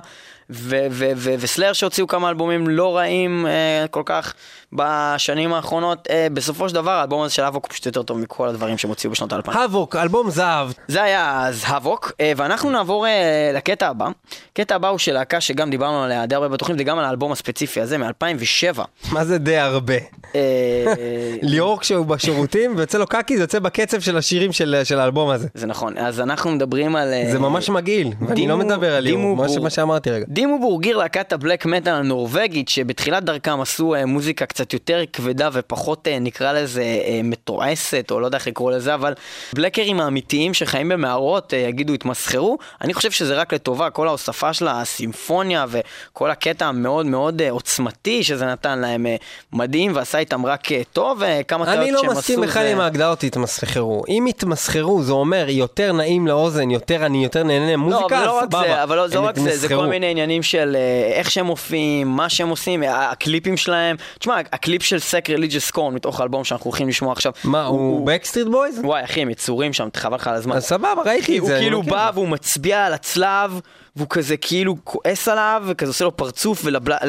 וסלאר 1.40 1.74
שהוציאו 1.74 2.08
כמה 2.08 2.30
אלבומים 2.30 2.68
לא 2.68 2.98
רעים 2.98 3.48
אה, 3.48 3.86
כל 3.92 4.04
כך 4.06 4.34
בשנים 4.74 5.54
האחרונות. 5.54 6.08
אה, 6.10 6.28
בסופו 6.34 6.70
של 6.70 6.76
דבר 6.76 6.92
האלבום 6.92 7.22
הזה 7.22 7.34
של 7.34 7.44
אבוק 7.44 7.68
פשוט 7.68 7.86
יותר 7.86 8.04
טוב 8.04 8.20
מכל 8.20 8.48
הדברים 8.48 8.78
שהם 8.78 8.90
הוציאו 8.90 9.12
בשנות 9.12 9.34
האלפיים. 9.34 9.58
אבוק, 9.58 9.96
אלבום 9.96 10.30
זהב. 10.30 10.68
זה 10.88 11.04
היה 11.04 11.48
אז 11.48 11.64
אבוק, 11.68 12.12
אה, 12.22 12.32
ואנחנו 12.38 12.72
נעבור 12.72 13.08
אה, 13.08 13.52
לקטע 13.54 13.88
הבא. 13.88 14.08
הקטע 14.52 14.76
הבא 14.76 14.88
הוא 14.88 14.98
של 14.98 15.14
להקה 15.14 15.42
שגם 15.42 15.70
דיברנו 15.70 16.04
עליה 16.04 16.26
די 16.26 16.36
הרבה 16.36 16.48
בתוכנית, 16.48 16.78
וגם 16.82 17.00
על 17.00 17.06
האלבום 17.06 17.32
הספציפי 17.32 17.82
הזה 17.82 17.98
מ-2007. 17.98 18.80
מה 19.12 19.26
זה 19.26 19.38
די 19.38 19.58
הרבה? 19.58 19.94
אה, 20.36 20.94
ליאור 21.42 21.80
כשהוא 21.80 22.06
בשירותים 22.06 22.74
ויוצא 22.78 22.98
לו 22.98 23.08
קקי 23.08 23.38
זה 23.38 23.44
יוצא 23.44 23.60
בקצב 23.60 24.00
של 24.00 24.18
השירים 24.18 24.52
של, 24.52 24.82
של 24.84 25.00
האלבום 25.00 25.30
הזה. 25.30 25.48
זה 25.54 25.68
נכון, 25.68 25.98
אז 25.98 26.20
אנחנו 26.20 26.52
מדברים 26.52 26.96
על... 26.96 27.14
אה, 27.14 27.32
זה 27.32 27.40
ממש 27.40 27.70
מגעיל, 27.70 28.14
אני 28.30 28.48
לא 28.48 28.58
מדבר 28.58 28.96
על 28.96 29.04
ליאור, 29.04 29.36
מה 29.62 29.70
שאמרתי 29.70 30.10
רגע. 30.10 30.26
דימו 30.28 30.60
בורגיר, 30.60 30.98
להקת 30.98 31.34
הבלק 31.34 31.66
מטאל 31.66 31.94
הנורבגית, 31.94 32.70
שבתחילת 32.70 33.24
דרכם 33.24 33.62
עשו 33.62 33.96
אה, 33.96 34.06
מוזיקה 34.06 34.46
קצת 34.46 34.59
יותר 34.74 35.02
כבדה 35.14 35.50
ופחות 35.54 36.08
אה, 36.08 36.20
נקרא 36.20 36.54
לזה 36.54 36.82
אה, 36.82 37.22
מתועסת, 37.24 38.08
או 38.12 38.20
לא 38.20 38.26
יודע 38.26 38.38
איך 38.38 38.48
לקרוא 38.48 38.72
לזה, 38.72 38.94
אבל 38.94 39.14
בלקרים 39.54 40.00
האמיתיים 40.00 40.54
שחיים 40.54 40.90
במערות 40.90 41.54
אה, 41.54 41.60
יגידו 41.60 41.94
התמסחרו, 41.94 42.58
אני 42.82 42.94
חושב 42.94 43.12
שזה 43.12 43.36
רק 43.36 43.54
לטובה, 43.54 43.90
כל 43.90 44.08
ההוספה 44.08 44.54
של 44.54 44.68
הסימפוניה 44.68 45.66
וכל 45.70 46.32
הקטע 46.32 46.66
המאוד 46.66 47.06
מאוד 47.06 47.42
עוצמתי 47.50 48.24
שזה 48.24 48.46
נתן 48.46 48.80
להם 48.80 49.06
מדהים 49.54 49.92
ועשה 49.96 50.18
איתם 50.18 50.46
רק 50.46 50.68
טוב, 50.94 51.22
כמה 51.48 51.66
טעות 51.66 51.78
לא 51.78 51.86
שהם 51.86 51.96
עשו. 51.96 52.06
אני 52.06 52.08
לא 52.08 52.14
מסכים 52.14 52.42
בכלל 52.42 52.68
עם 52.68 52.80
ההגדרות 52.80 53.24
התמסחרו. 53.24 54.04
אם 54.10 54.26
התמסחרו 54.26 55.04
זה 55.04 55.12
אומר 55.12 55.46
יותר 55.50 55.92
נעים 55.92 56.28
לאוזן, 56.28 56.72
יותר 56.72 57.06
אני 57.06 57.24
יותר 57.24 57.44
נהנה 57.44 57.78
מוזיקה, 57.78 58.26
לא, 58.26 58.44
אבל 58.44 58.58
לא 58.58 58.60
רק 58.60 58.68
זה, 58.68 58.84
אבל 58.84 58.98
לא, 58.98 59.08
זה 59.08 59.16
לא 59.16 59.22
רק 59.22 59.40
זה, 59.40 59.58
זה 59.58 59.68
כל 59.68 59.88
מיני 59.88 60.12
עניינים 60.12 60.44
של 60.44 60.78
איך 61.14 61.32
שהם 61.32 61.46
מופיעים, 61.46 62.08
מה 62.08 62.30
שהם 62.30 62.50
עושים, 62.50 62.84
הקליפים 62.88 63.58
שלהם. 63.58 63.96
תשמע, 64.20 64.36
הקליפ 64.54 64.84
של 64.84 65.00
Sacrilegious 65.00 65.72
Scorn 65.72 65.94
מתוך 65.94 66.20
האלבום 66.20 66.44
שאנחנו 66.44 66.66
הולכים 66.66 66.88
לשמוע 66.88 67.12
עכשיו. 67.12 67.32
מה, 67.44 67.66
הוא 67.66 68.08
Backstreet 68.08 68.48
Boys? 68.48 68.80
וואי, 68.84 69.04
אחי, 69.04 69.22
הם 69.22 69.30
יצורים 69.30 69.74
שם, 69.74 69.88
חבל 69.96 70.16
לך 70.16 70.28
על 70.28 70.36
הזמן. 70.36 70.60
סבבה, 70.60 71.02
ראיתי 71.06 71.40
את 71.40 71.46
זה. 71.46 71.54
הוא 71.54 71.60
כאילו 71.62 71.84
בא 71.84 72.12
והוא 72.14 72.28
מצביע 72.28 72.86
על 72.86 72.94
הצלב. 72.94 73.60
והוא 73.96 74.08
כזה 74.10 74.38
כאילו 74.38 74.76
כועס 74.84 75.28
עליו, 75.28 75.64
וכזה 75.68 75.90
עושה 75.90 76.06
לו 76.06 76.18
פרצוף, 76.18 76.62
ולצלב 76.66 77.02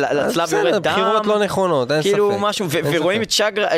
יורד 0.53 0.75
דם. 0.75 0.81
בסדר, 0.81 0.81
בחירות 0.81 1.27
לא 1.27 1.39
נכונות, 1.39 1.93
אין 1.93 2.03
כאילו 2.03 2.31
ספק. 2.31 2.37
כאילו 2.37 2.49
משהו, 2.49 2.67
ורואים 2.71 3.23
את 3.23 3.31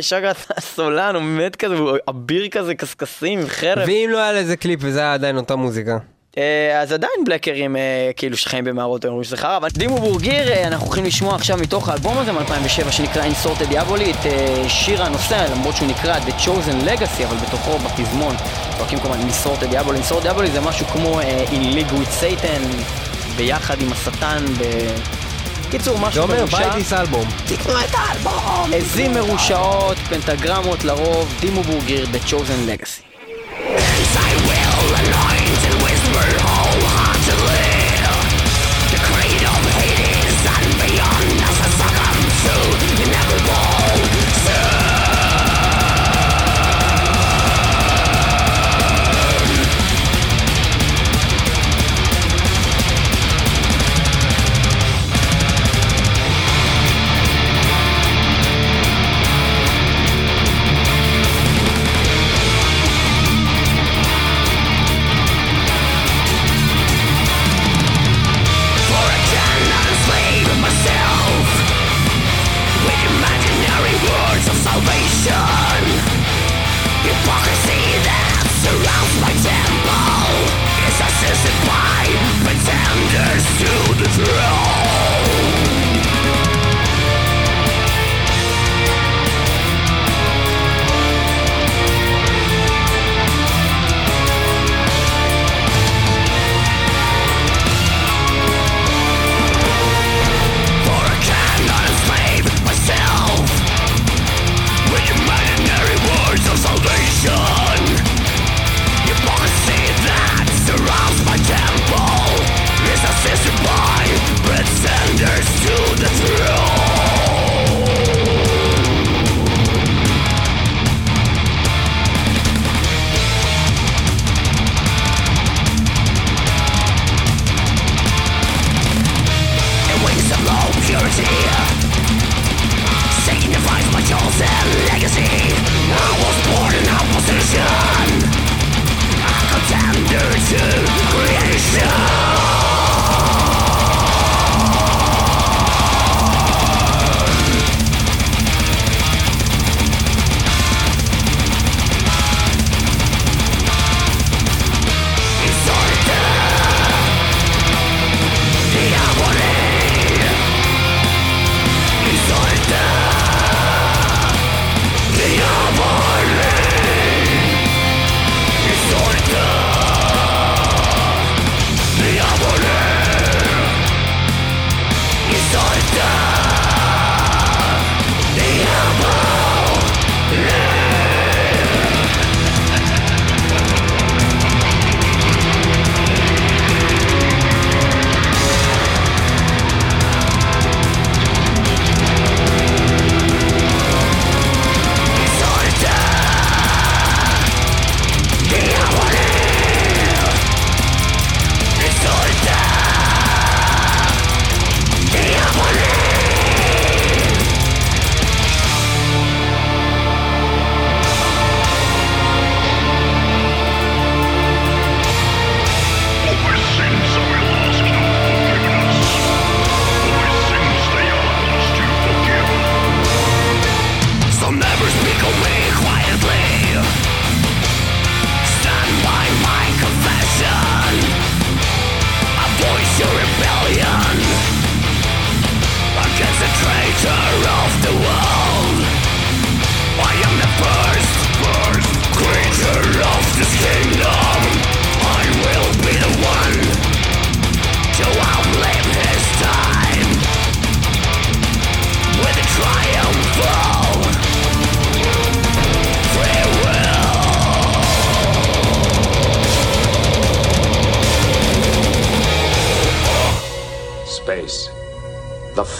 שגרת 0.02 0.36
הסולן, 0.56 1.14
הוא 1.14 1.22
באמת 1.22 1.56
כזה, 1.56 1.74
הוא 1.74 1.96
אביר 2.08 2.48
כזה 2.48 2.74
קשקשים 2.74 3.46
חרב. 3.46 3.84
ואם 3.86 4.08
לא 4.12 4.18
היה 4.18 4.32
לזה 4.32 4.56
קליפ 4.56 4.80
וזה 4.82 4.98
היה 5.00 5.14
עדיין 5.14 5.36
אותה 5.36 5.56
מוזיקה. 5.56 5.98
אה, 6.38 6.80
אז 6.80 6.92
עדיין 6.92 7.12
בלקרים 7.26 7.76
אה, 7.76 8.10
כאילו 8.16 8.36
שחיים 8.36 8.64
במערות 8.64 9.04
אומרים 9.04 9.24
שזה 9.24 9.36
חרא, 9.36 9.56
אבל 9.56 9.68
דימו 9.68 9.98
בורגיר, 9.98 10.52
אה, 10.52 10.66
אנחנו 10.66 10.86
הולכים 10.86 11.04
לשמוע 11.04 11.34
עכשיו 11.34 11.58
מתוך 11.58 11.88
האלבום 11.88 12.18
הזה 12.18 12.32
מ-2007 12.32 12.90
שנקרא 12.90 13.22
Insorted 13.22 13.72
Diaboli 13.72 14.10
את 14.10 14.26
שיר 14.68 15.02
הנושא, 15.02 15.46
למרות 15.52 15.76
שהוא 15.76 15.88
נקרא 15.88 16.18
The 16.18 16.42
Chosen 16.44 16.88
Legacy, 16.88 17.24
אבל 17.24 17.36
בתוכו 17.36 17.78
בפזמון 17.78 18.34
צועקים 18.78 18.98
כמובן 18.98 19.18
Insorted 19.20 19.72
Diaboli. 19.74 20.10
Insorted 20.10 20.26
Diaboli 20.26 20.50
זה 20.52 20.60
משהו 20.60 20.86
כמו 20.86 21.20
In 21.20 21.76
League 21.76 21.92
with 21.92 22.22
Satan, 22.22 22.82
ביחד 23.36 23.80
עם 23.80 23.92
השטן, 23.92 24.44
ב... 24.58 24.62
קיצור, 25.70 25.98
משהו 25.98 26.28
מרושע. 26.28 26.46
זה 26.46 26.56
אומר 26.56 26.68
buy 26.70 26.80
this 26.80 26.92
album. 26.92 27.28
תקנו 27.46 27.72
את 27.80 27.94
האלבום! 27.94 28.70
עזים 28.74 29.12
מרושעות, 29.14 29.98
פנטגרמות 29.98 30.84
לרוב, 30.84 31.34
Dimmu 31.40 31.62
Borgir, 31.62 32.06
The 32.12 32.28
Chosen 32.28 32.68
Legacy. 32.68 33.12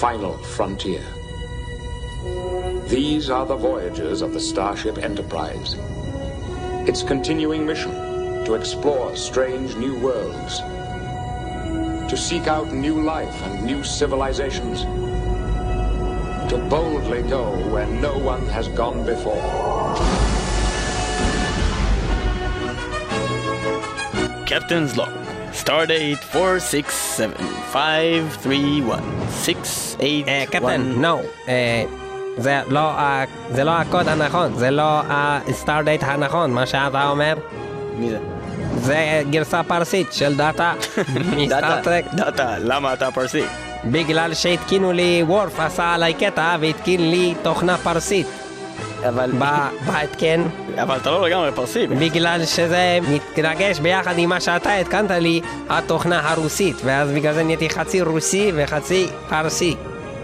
Final 0.02 0.36
frontier. 0.38 1.04
These 2.88 3.30
are 3.30 3.46
the 3.46 3.54
voyages 3.54 4.20
of 4.20 4.32
the 4.32 4.40
Starship 4.40 4.98
Enterprise. 4.98 5.76
Its 6.88 7.04
continuing 7.04 7.64
mission 7.64 7.92
to 8.44 8.54
explore 8.54 9.14
strange 9.14 9.76
new 9.76 9.96
worlds, 10.00 10.58
to 12.10 12.16
seek 12.16 12.48
out 12.48 12.72
new 12.72 13.00
life 13.00 13.40
and 13.44 13.64
new 13.64 13.84
civilizations, 13.84 14.80
to 16.50 16.58
boldly 16.68 17.22
go 17.22 17.44
where 17.70 17.86
no 17.86 18.18
one 18.18 18.44
has 18.46 18.66
gone 18.66 19.06
before. 19.06 19.40
Captain's 24.46 24.96
log. 24.96 25.31
Stardate 25.64 26.36
467-531-681. 27.74 27.76
אה, 30.28 30.44
קפטן, 30.50 30.80
נו. 30.80 31.20
זה 33.50 33.64
לא 33.64 33.70
הקוד 33.70 34.08
הנכון, 34.08 34.54
זה 34.54 34.70
לא 34.70 35.00
ה 35.48 35.54
stardate 35.54 36.02
הנכון, 36.04 36.50
מה 36.50 36.66
שאתה 36.66 37.08
אומר. 37.08 37.34
מי 37.98 38.10
זה? 38.10 38.18
זה 38.76 39.22
גרסה 39.30 39.62
פרסית 39.62 40.12
של 40.12 40.36
Data 40.36 40.72
מ 41.36 41.43
Star 41.43 41.70
Trek. 41.70 42.04
Data, 42.14 42.54
למה 42.58 42.92
אתה 42.92 43.10
פרסי? 43.10 43.42
בגלל 43.84 44.34
שהתקינו 44.34 44.92
לי, 44.92 45.22
Worf 45.26 45.60
עשה 45.60 45.94
עליי 45.94 46.14
קטע 46.14 46.56
והתקין 46.60 47.10
לי 47.10 47.34
תוכנה 47.42 47.78
פרסית 47.78 48.26
אבל... 49.08 49.30
ב- 49.38 49.68
בהתקן, 49.86 50.42
אבל 50.82 50.96
אתה 50.96 51.10
לא 51.10 51.22
לגמרי 51.28 51.52
פרסי. 51.52 51.86
בגלל 51.86 52.44
שזה 52.44 52.98
מתנגש 53.08 53.78
ביחד 53.78 54.18
עם 54.18 54.28
מה 54.28 54.40
שאתה 54.40 54.74
התקנת 54.74 55.10
לי, 55.10 55.40
התוכנה 55.68 56.30
הרוסית, 56.30 56.76
ואז 56.84 57.10
בגלל 57.10 57.34
זה 57.34 57.42
נהייתי 57.42 57.70
חצי 57.70 58.02
רוסי 58.02 58.52
וחצי 58.54 59.06
פרסי. 59.28 59.76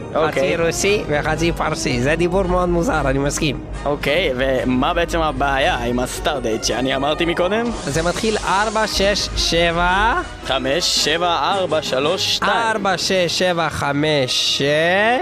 חצי 0.08 0.16
אוקיי. 0.16 0.56
רוסי 0.56 1.02
וחצי 1.08 1.52
פרסי, 1.52 2.00
זה 2.00 2.16
דיבור 2.16 2.42
מאוד 2.42 2.68
מוזר, 2.68 3.00
אני 3.10 3.18
מסכים. 3.18 3.60
אוקיי, 3.84 4.32
ומה 4.36 4.94
בעצם 4.94 5.20
הבעיה 5.20 5.76
עם 5.76 5.98
ה 5.98 6.06
stardate 6.06 6.64
שאני 6.64 6.96
אמרתי 6.96 7.24
מקודם? 7.24 7.70
זה 7.84 8.02
מתחיל 8.02 8.36
4, 8.48 8.86
6, 8.86 9.28
7, 9.36 10.14
5, 10.46 11.04
7, 11.04 11.52
4, 11.58 11.82
3, 11.82 12.36
2. 12.36 12.52
4, 12.52 12.98
6, 12.98 13.12
7, 13.12 13.68
5, 13.68 14.58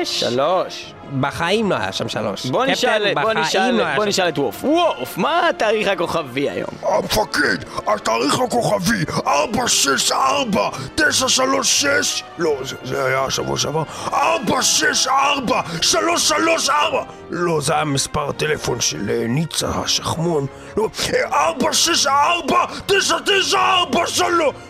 6. 0.05 0.21
3. 0.21 0.93
בחיים 1.21 1.71
לא 1.71 1.77
היה 1.77 1.93
שם 1.93 2.09
3. 2.09 2.47
בוא 2.47 2.67
נשאל, 2.67 3.15
בוא 3.23 3.33
נשאל, 3.33 3.81
בוא 3.97 4.05
נשאל 4.05 4.29
את 4.29 4.39
ווף. 4.39 4.65
ווף, 4.65 5.19
מה 5.19 5.49
התאריך 5.49 5.89
הכוכבי 5.89 6.51
היום? 6.51 6.69
המפקד, 6.83 7.57
התאריך 7.87 8.39
הכוכבי 8.41 9.05
464 9.27 10.69
936 10.95 12.23
לא, 12.39 12.53
זה, 12.65 12.77
זה 12.85 13.05
היה 13.05 13.25
השבוע 13.25 13.59
שעבר 13.59 13.83
464 14.13 15.61
334 15.83 17.03
לא, 17.31 17.61
זה 17.61 17.75
היה 17.75 17.85
מספר 17.85 18.29
הטלפון 18.29 18.81
של 18.81 19.11
אה, 19.11 19.25
ניצה 19.29 19.69
השחמון 19.69 20.47
לא, 20.77 20.89
אה, 21.15 21.47
464 21.49 22.57
9943 22.87 24.21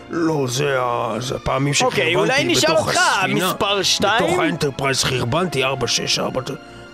לא, 0.09 0.45
זה 0.47 0.75
ה- 0.79 1.15
זה 1.19 1.35
הפעמים 1.35 1.73
שחרבנתי 1.73 2.01
אוקיי, 2.01 2.15
אולי 2.15 2.43
נשאל 2.43 2.73
בתוך 2.73 2.87
אותך, 2.87 2.99
הספינה. 3.19 3.47
מספר 3.47 3.83
שתיים? 3.83 4.25
בתוך 4.27 4.39
האנטרפרייז 4.39 5.03
חרבנתי 5.03 5.63
464 5.63 6.26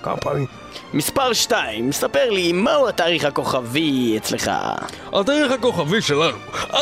כמה 0.04 0.18
פעמים 0.18 0.46
מספר 0.94 1.34
2, 1.34 1.92
ספר 1.92 2.30
לי, 2.30 2.52
מהו 2.52 2.88
התאריך 2.88 3.26
הכוכבי 3.26 4.18
אצלך? 4.18 4.52
התאריך 5.14 5.52
הכוכבי 5.52 6.02
שלנו, 6.02 6.38
463-99-4637. 6.72 6.80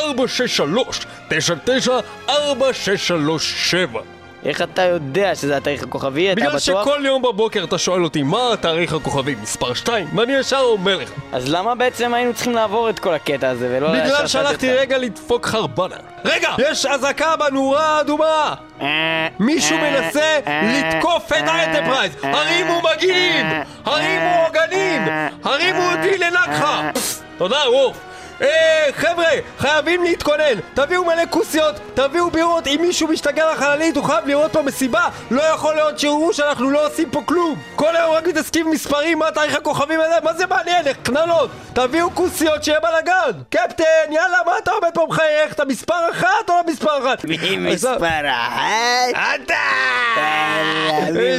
איך 4.44 4.62
אתה 4.62 4.82
יודע 4.82 5.34
שזה 5.34 5.56
התאריך 5.56 5.82
הכוכבי? 5.82 6.32
אתה 6.32 6.40
בכלל 6.40 6.56
בטוח? 6.56 6.84
שכל 6.84 7.02
יום 7.04 7.22
בבוקר 7.22 7.64
אתה 7.64 7.78
שואל 7.78 8.04
אותי 8.04 8.22
מה 8.22 8.52
התאריך 8.52 8.92
הכוכבי 8.92 9.34
מספר 9.42 9.74
2, 9.74 10.06
ואני 10.16 10.32
ישר 10.32 10.58
אומר 10.58 10.96
לך. 10.98 11.10
אז 11.32 11.48
למה 11.48 11.74
בעצם 11.74 12.14
היינו 12.14 12.34
צריכים 12.34 12.54
לעבור 12.54 12.90
את 12.90 12.98
כל 12.98 13.14
הקטע 13.14 13.48
הזה 13.50 13.68
ולא... 13.70 13.88
בגלל 13.88 14.26
שהלכתי 14.26 14.72
רגע 14.72 14.98
לדפוק 14.98 15.46
חרבנה. 15.46 15.96
רגע! 16.24 16.48
יש 16.58 16.86
אזעקה 16.86 17.36
בנורה 17.36 17.86
האדומה! 17.98 18.54
אה, 18.80 19.28
מישהו 19.40 19.76
אה, 19.76 19.90
מנסה 19.90 20.38
אה, 20.46 20.92
לתקוף 20.94 21.32
את 21.32 21.48
האנטרפרייז! 21.48 22.12
הרימו 22.22 22.80
מגינים! 22.80 23.46
אה, 23.46 23.62
הרימו 23.84 24.46
עוגנים! 24.46 25.02
הרימו 25.44 25.82
אותי 25.92 26.18
לנגחה! 26.18 26.90
תודה, 27.38 27.70
וורף! 27.72 28.11
אה, 28.42 28.86
חבר'ה, 28.96 29.30
חייבים 29.58 30.02
להתכונן! 30.04 30.60
תביאו 30.74 31.04
מלא 31.04 31.22
כוסיות, 31.30 31.74
תביאו 31.94 32.30
בירות, 32.30 32.66
אם 32.66 32.78
מישהו 32.80 33.08
משתגר 33.08 33.52
לחללית 33.52 33.96
הוא 33.96 34.04
חייב 34.04 34.26
לראות 34.26 34.52
פה 34.52 34.62
מסיבה! 34.62 35.08
לא 35.30 35.42
יכול 35.42 35.74
להיות 35.74 35.98
שיראו 35.98 36.32
שאנחנו 36.32 36.70
לא 36.70 36.86
עושים 36.86 37.10
פה 37.10 37.22
כלום! 37.26 37.58
כל 37.76 37.96
היום 37.96 38.12
רק 38.14 38.26
מתעסקים 38.26 38.70
מספרים, 38.70 39.18
מה 39.18 39.30
תאריך 39.30 39.54
הכוכבים 39.54 40.00
הזה? 40.00 40.14
מה 40.24 40.34
זה 40.34 40.46
מעניין? 40.46 40.86
איך 40.86 40.96
קננות? 41.02 41.50
תביאו 41.72 42.14
כוסיות 42.14 42.64
שיהיה 42.64 42.80
בלאגן! 42.80 43.40
קפטן, 43.50 44.12
יאללה, 44.12 44.38
מה 44.46 44.52
אתה 44.62 44.70
עומד 44.70 44.90
פה 44.94 45.06
מחייך? 45.08 45.52
אתה 45.52 45.64
מספר 45.64 46.10
אחת 46.10 46.48
או 46.48 46.54
לא 46.54 46.62
מספר 46.72 46.98
אחת? 46.98 47.24
מי. 47.24 47.56
מספר 47.56 48.28
אחת? 48.28 49.10
אתה! 49.10 49.54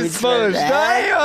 מספר 0.03 0.49
שתיים? 0.51 1.15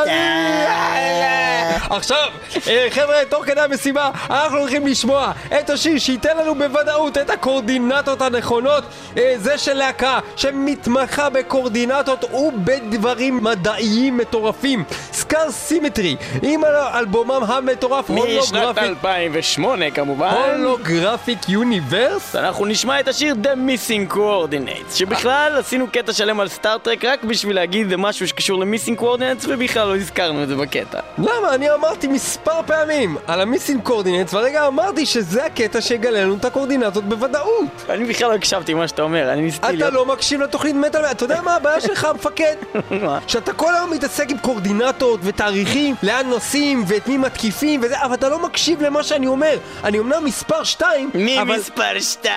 עכשיו, 1.91 2.29
אה, 2.69 2.87
חבר'ה, 2.91 3.17
תוך 3.29 3.45
כדי 3.47 3.61
המשימה, 3.61 4.11
אנחנו 4.31 4.59
הולכים 4.59 4.87
לשמוע 4.87 5.33
את 5.61 5.68
השיר 5.71 5.99
שייתן 5.99 6.37
לנו 6.37 6.55
בוודאות 6.55 7.19
את 7.19 7.31
הקורדינטות 7.31 8.23
הנכונות. 8.23 8.85
אה, 9.17 9.35
זה 9.37 9.59
של 9.59 9.75
להקה 9.75 10.19
שמתמחה 10.37 11.31
בקורדינטות 11.31 12.25
ובדברים 12.25 13.45
מדעיים 13.45 14.17
מטורפים. 14.17 14.85
סקאר 15.13 15.51
סימטרי, 15.51 16.17
עם 16.43 16.65
אלבומם 16.95 17.43
המטורף, 17.47 18.11
משנת 18.11 18.53
הולוגרפיק, 18.53 18.83
2008 18.83 19.91
כמובן. 19.91 20.35
הולוגרפיק 20.57 21.49
יוניברס. 21.49 22.37
אנחנו 22.37 22.67
נשמע 22.67 23.01
את 23.01 23.09
השיר 23.09 23.35
The 23.43 23.47
Missing 23.47 24.15
Coordinates 24.15 24.95
שבכלל 24.95 25.57
עשינו 25.59 25.87
קטע 25.93 26.13
שלם 26.13 26.41
על 26.41 26.49
סטארט-טרק 26.49 27.05
רק 27.05 27.25
בשביל 27.25 27.55
להגיד 27.57 27.97
משהו 27.97 28.29
שקשור 28.29 28.65
ל-Missing 28.65 29.01
Coordinates 29.01 29.47
ובכלל 29.49 29.89
לא 29.89 29.97
הזכרנו 29.97 30.43
את 30.43 30.49
זה 30.49 30.57
בקטע 30.57 31.01
למה? 31.19 31.55
אני 31.55 31.71
אמרתי 31.71 32.09
מספר 32.09 32.63
פעמים 32.67 33.17
על 33.27 33.41
המיסינג 33.41 33.83
קורדינטס, 33.83 34.35
והרגע 34.35 34.67
אמרתי 34.67 35.07
שזה 35.07 35.47
הקטע 35.65 35.81
שיגלה 35.81 36.23
לנו 36.23 36.37
את 36.37 36.45
הקורדינטות 36.45 37.05
בוודאות. 37.05 37.85
אני 37.89 38.05
בכלל 38.05 38.29
לא 38.29 38.35
הקשבתי 38.35 38.75
מה 38.75 38.89
שאתה 38.89 39.03
אומר, 39.03 39.33
אני 39.33 39.43
ניסיתי 39.43 39.67
אתה 39.67 39.77
להיות... 39.77 39.93
לא 39.93 40.07
מקשיב 40.07 40.41
לתוכנית 40.41 40.75
מטאל, 40.75 41.05
אתה 41.05 41.25
יודע 41.25 41.41
מה 41.43 41.55
הבעיה 41.57 41.81
שלך, 41.81 42.05
המפקד? 42.05 42.55
מה? 43.03 43.19
שאתה 43.27 43.53
כל 43.53 43.75
היום 43.75 43.91
מתעסק 43.91 44.31
עם 44.31 44.39
קורדינטות 44.39 45.21
ותאריכים, 45.23 45.95
לאן 46.03 46.27
נוסעים 46.27 46.85
ואת 46.87 47.09
מי 47.09 47.19
מתקיפים 47.19 47.81
וזה, 47.83 48.03
אבל 48.03 48.15
אתה 48.15 48.29
לא 48.29 48.39
מקשיב 48.39 48.83
למה 48.83 49.03
שאני 49.03 49.27
אומר. 49.27 49.57
אני 49.85 49.99
אמנם 49.99 50.25
מספר 50.25 50.65
2, 50.65 51.11
מי 51.15 51.41
אבל... 51.41 51.57
מספר 51.57 52.01
2? 52.01 52.33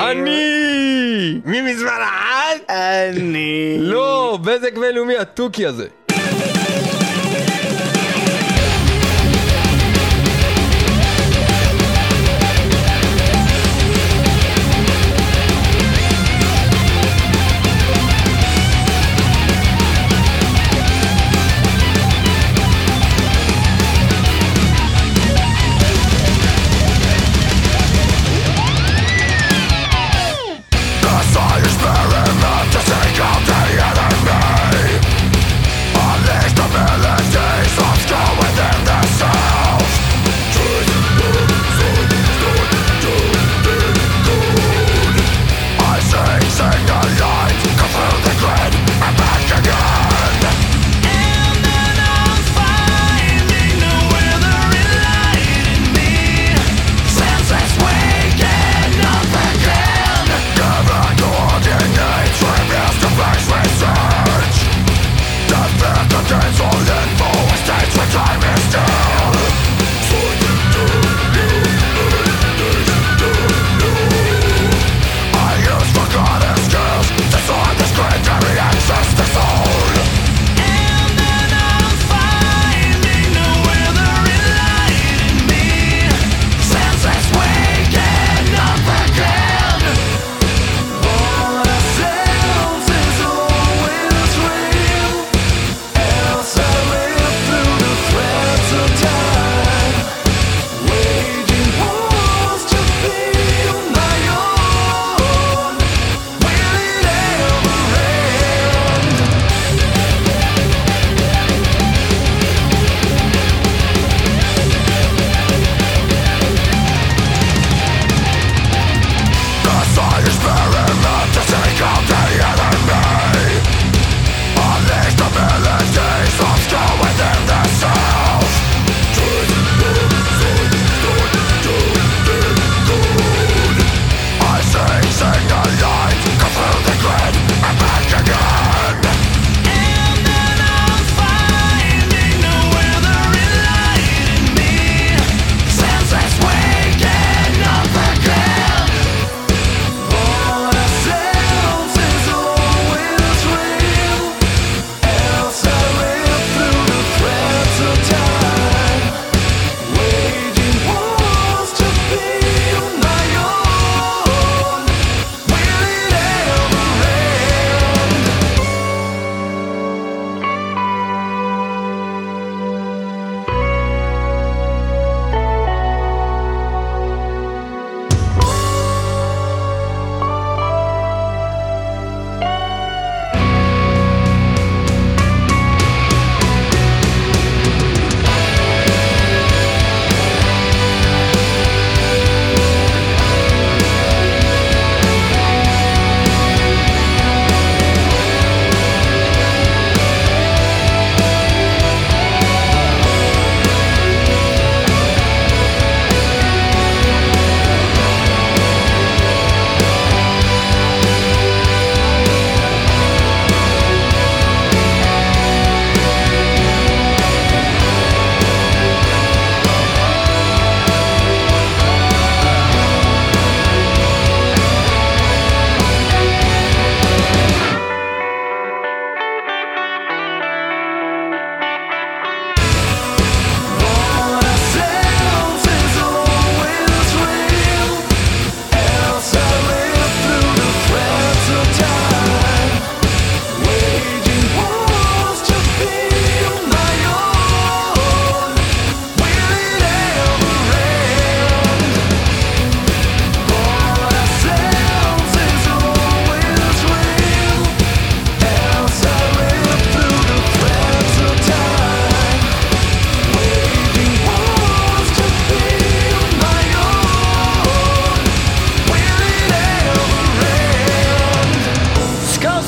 אני! 0.00 1.40
מי 1.44 1.60
מספר 1.60 2.02
אחת? 2.02 2.70
אני... 3.10 3.76
לא, 3.80 4.38
בזק 4.42 4.78
בינלאומי 4.78 5.16
התוכי 5.16 5.66
הזה. 5.66 5.86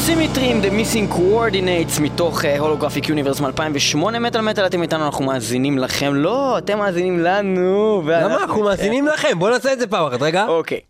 Extreme, 0.07 0.62
The 0.62 0.71
Missing 0.71 1.16
Coordinates 1.16 2.03
מתוך 2.03 2.45
Holographic 2.59 3.09
Universe 3.09 3.40
מ-2008 3.40 4.19
מטאל 4.19 4.40
מטאל, 4.40 4.66
אתם 4.66 4.83
איתנו, 4.83 5.05
אנחנו 5.05 5.25
מאזינים 5.25 5.79
לכם. 5.79 6.14
לא, 6.14 6.59
אתם 6.59 6.79
מאזינים 6.79 7.19
לנו. 7.21 8.03
למה 8.07 8.35
אנחנו 8.35 8.62
מאזינים 8.62 9.07
לכם? 9.07 9.38
בואו 9.38 9.51
נעשה 9.51 9.73
את 9.73 9.79
זה 9.79 9.87
פעם 9.87 10.07
אחת, 10.07 10.23
רגע. 10.23 10.47
אוקיי. 10.47 10.81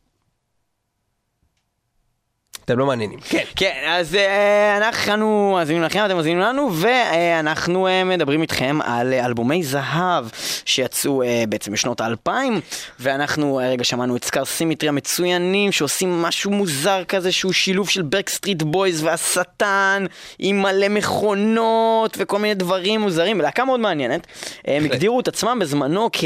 אתם 2.66 2.78
לא 2.78 2.86
מעניינים. 2.86 3.18
כן. 3.28 3.44
כן, 3.56 3.82
אז 3.86 4.14
אה, 4.14 4.76
אנחנו 4.76 5.52
מאזינים 5.54 5.82
לכם, 5.82 6.04
אתם 6.06 6.16
מאזינים 6.16 6.38
לנו, 6.38 6.70
ואנחנו 6.72 7.86
אה, 7.86 8.04
מדברים 8.04 8.42
איתכם 8.42 8.78
על 8.84 9.12
אה, 9.12 9.26
אלבומי 9.26 9.62
זהב 9.62 10.24
שיצאו 10.64 11.22
בעצם 11.48 11.72
בשנות 11.72 12.00
האלפיים, 12.00 12.60
ואנחנו 13.00 13.60
הרגע 13.60 13.84
שמענו 13.84 14.16
את 14.16 14.24
Scar 14.24 14.44
Symmetry 14.44 14.88
המצוינים, 14.88 15.72
שעושים 15.72 16.22
משהו 16.22 16.50
מוזר 16.50 17.04
כזה, 17.04 17.32
שהוא 17.32 17.52
שילוב 17.52 17.88
של 17.88 18.02
Backstreet 18.02 18.62
Boys 18.62 19.02
והשטן, 19.02 20.06
עם 20.38 20.62
מלא 20.62 20.88
מכונות 20.88 22.16
וכל 22.20 22.38
מיני 22.38 22.54
דברים 22.54 23.00
מוזרים, 23.00 23.40
להקה 23.40 23.64
מאוד 23.64 23.80
מעניינת. 23.80 24.26
הם 24.64 24.84
הגדירו 24.84 25.20
את 25.20 25.28
עצמם 25.28 25.58
בזמנו 25.60 26.10
כ... 26.12 26.24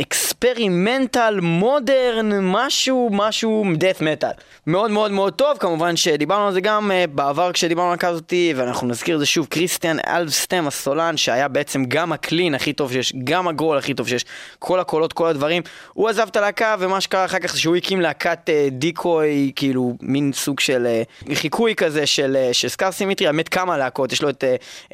experimental, 0.00 1.38
modern, 1.42 2.30
משהו, 2.42 3.08
משהו 3.12 3.64
death 3.76 4.00
metal. 4.00 4.30
מאוד 4.66 4.90
מאוד 4.90 5.10
מאוד 5.10 5.32
טוב, 5.32 5.58
כמובן 5.58 5.96
שדיברנו 5.96 6.46
על 6.46 6.52
זה 6.52 6.60
גם 6.60 6.90
uh, 6.90 7.10
בעבר 7.10 7.52
כשדיברנו 7.52 7.90
על 7.90 7.96
כזאתי, 7.96 8.52
ואנחנו 8.56 8.86
נזכיר 8.86 9.14
את 9.14 9.20
זה 9.20 9.26
שוב, 9.26 9.46
כריסטיאן 9.46 9.96
אלווסטאם 10.06 10.66
הסולן, 10.66 11.16
שהיה 11.16 11.48
בעצם 11.48 11.84
גם 11.84 12.12
ה 12.12 12.19
clean 12.19 12.54
הכי 12.54 12.72
טוב 12.72 12.92
שיש, 12.92 13.12
גם 13.24 13.48
ה 13.48 13.53
growl 13.53 13.78
הכי 13.78 13.94
טוב 13.94 14.08
שיש, 14.08 14.24
כל 14.58 14.80
הקולות, 14.80 15.12
כל 15.12 15.26
הדברים. 15.26 15.62
הוא 15.92 16.08
עזב 16.08 16.28
את 16.30 16.36
הלהקה, 16.36 16.76
ומה 16.78 17.00
שקרה 17.00 17.24
אחר 17.24 17.38
כך 17.38 17.52
זה 17.52 17.60
שהוא 17.60 17.76
הקים 17.76 18.00
להקת 18.00 18.38
uh, 18.48 18.70
חיקוי, 18.70 19.52
כאילו 19.56 19.96
מין 20.02 20.32
סוג 20.32 20.60
של 20.60 20.86
uh, 21.26 21.34
חיקוי 21.34 21.74
כזה 21.74 22.06
של, 22.06 22.36
uh, 22.50 22.54
של 22.54 22.68
Scar 22.68 22.92
Symmetry, 22.92 23.26
האמת 23.26 23.48
כמה 23.48 23.78
להקות, 23.78 24.12
יש 24.12 24.22
לו 24.22 24.28
את, 24.28 24.44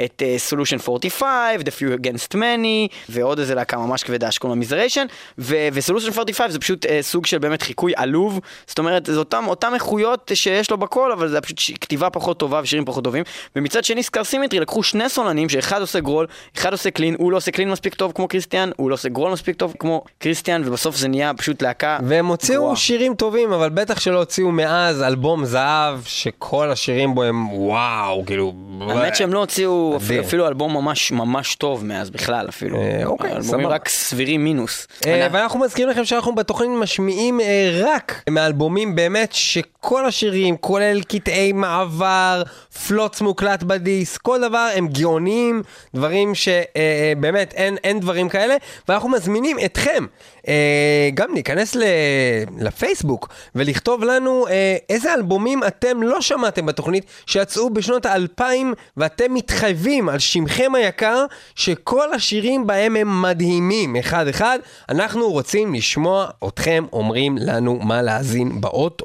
את 0.05 0.23
uh, 0.23 0.53
Solution 0.53 0.83
45, 0.89 1.61
The 1.61 1.81
Few 1.81 2.05
Against 2.05 2.35
Many, 2.35 2.95
ועוד 3.09 3.39
איזה 3.39 3.55
להקה 3.55 3.77
ממש 3.77 4.03
כבדה 4.03 4.31
שקוראים 4.31 4.50
לה 4.51 4.57
Miseration, 4.57 5.07
ו 5.39 5.46
Solution 5.46 6.09
45 6.09 6.53
זה 6.53 6.59
פשוט 6.59 6.85
uh, 6.85 6.89
סוג 7.01 7.27
של 7.27 7.39
באמת 7.39 7.63
חיקוי 7.63 7.93
עלוב, 7.97 8.41
זאת 8.67 8.79
אומרת, 8.79 9.07
זה 9.07 9.19
אותם, 9.19 9.45
אותם 9.49 9.75
איכויות 9.75 10.31
שיש 10.35 10.71
לו 10.71 10.77
בקול, 10.77 11.13
אבל 11.13 11.29
זה 11.29 11.41
פשוט 11.41 11.59
כתיבה 11.81 12.11
פחות 12.11 12.39
טובה 12.39 12.61
ושירים 12.63 12.85
פחות 12.85 13.05
טובים, 13.05 13.25
ומצד 13.57 13.85
שני 13.85 14.03
Scar 14.03 14.25
Symmetry 14.25 14.61
לקחו 14.61 14.83
שני 14.83 15.09
סולנים, 15.09 15.49
שאחד 15.49 15.81
עושה 15.81 16.01
growl, 16.01 16.27
אחד 16.57 16.73
עושה 16.73 16.91
clean, 16.91 17.17
הוא 17.19 17.33
לא 17.33 17.37
עושה 17.37 17.51
clean 17.51 17.71
מספיק 17.71 17.95
טוב 17.95 18.13
כמו 18.15 18.29
כריסטיאן, 18.29 18.71
הוא 18.77 18.91
לא 18.91 18.95
עושה 18.95 19.09
growl 19.09 19.33
מספיק 19.33 19.57
טוב 19.57 19.75
כמו 19.79 20.05
כריסטיאן, 20.19 20.63
ובסוף 20.65 20.97
זה 20.97 21.09
נהיה 21.09 21.33
פשוט 21.35 21.63
להקה 21.63 21.99
והם 22.07 22.27
הוציאו 22.27 22.61
גרועה. 22.61 22.77
שירים 22.77 23.15
טובים, 23.15 23.53
אבל 23.53 23.69
בטח 23.69 24.01
שלא 24.01 24.19
הוציאו 24.19 24.53
מאז 24.53 25.03
אלבום 25.03 25.45
זהב, 25.45 25.99
שכל 26.05 26.71
השירים 26.71 27.15
בו 27.15 27.23
הם 27.23 27.53
וואו, 27.53 28.27
כאילו... 28.27 28.53
האמת 28.81 29.17
שהם 29.17 29.33
לא 29.33 29.39
הוציאו. 29.39 29.97
אפילו, 29.97 30.25
אפילו 30.25 30.49
אלבום 30.49 30.75
ממש 30.75 31.13
ממש 31.13 31.55
טוב 31.55 31.85
מאז 31.85 32.11
בכלל 32.11 32.49
אפילו. 32.49 32.77
אה, 32.77 33.03
אוקיי, 33.05 33.43
סבבה. 33.43 33.69
רק 33.69 33.89
סבירים 33.89 34.40
מינוס. 34.45 34.87
אה, 35.07 35.25
אנחנו- 35.25 35.39
ואנחנו 35.39 35.61
מזכירים 35.61 35.91
לכם 35.91 36.05
שאנחנו 36.05 36.35
בתוכנית 36.35 36.71
משמיעים 36.71 37.41
אה, 37.41 37.81
רק 37.85 38.23
מאלבומים 38.31 38.95
באמת 38.95 39.33
שכל 39.33 40.07
השירים, 40.07 40.57
כולל 40.57 41.03
קטעי 41.03 41.53
מעבר, 41.53 42.43
פלוץ 42.89 43.21
מוקלט 43.21 43.63
בדיסק, 43.63 44.21
כל 44.21 44.41
דבר 44.41 44.69
הם 44.75 44.89
גאוניים, 44.89 45.63
דברים 45.95 46.33
שבאמת 46.35 47.53
אין, 47.55 47.77
אין 47.85 48.01
דברים 48.01 48.29
כאלה, 48.29 48.57
ואנחנו 48.89 49.09
מזמינים 49.09 49.57
אתכם 49.65 50.07
אה, 50.49 50.55
גם 51.15 51.35
להיכנס 51.35 51.75
ל, 51.77 51.83
לפייסבוק 52.61 53.29
ולכתוב 53.55 54.05
לנו 54.05 54.47
אה, 54.49 54.77
איזה 54.91 55.15
אלבומים 55.15 55.61
אתם 55.67 56.03
לא 56.03 56.21
שמעתם 56.21 56.67
בתוכנית 56.67 57.05
שיצאו 57.27 57.71
בשנות 57.71 58.07
האלפיים 58.07 58.75
ואתם 58.97 59.35
מתחייבים 59.35 60.09
על 60.09 60.19
שמכם 60.19 60.75
היקר 60.75 61.25
שכל 61.55 62.13
השירים 62.15 62.67
בהם 62.67 62.97
הם 62.97 63.23
מדהימים 63.23 63.97
אחד 63.97 64.29
אחד. 64.31 64.59
אנחנו 64.89 65.31
רוצים 65.31 65.75
לשמוע 65.75 66.27
אתכם 66.49 66.85
אומרים 66.93 67.39
לנו 67.39 67.79
מה 67.83 68.03
להאזין 68.03 68.61
באוטו. 68.61 69.05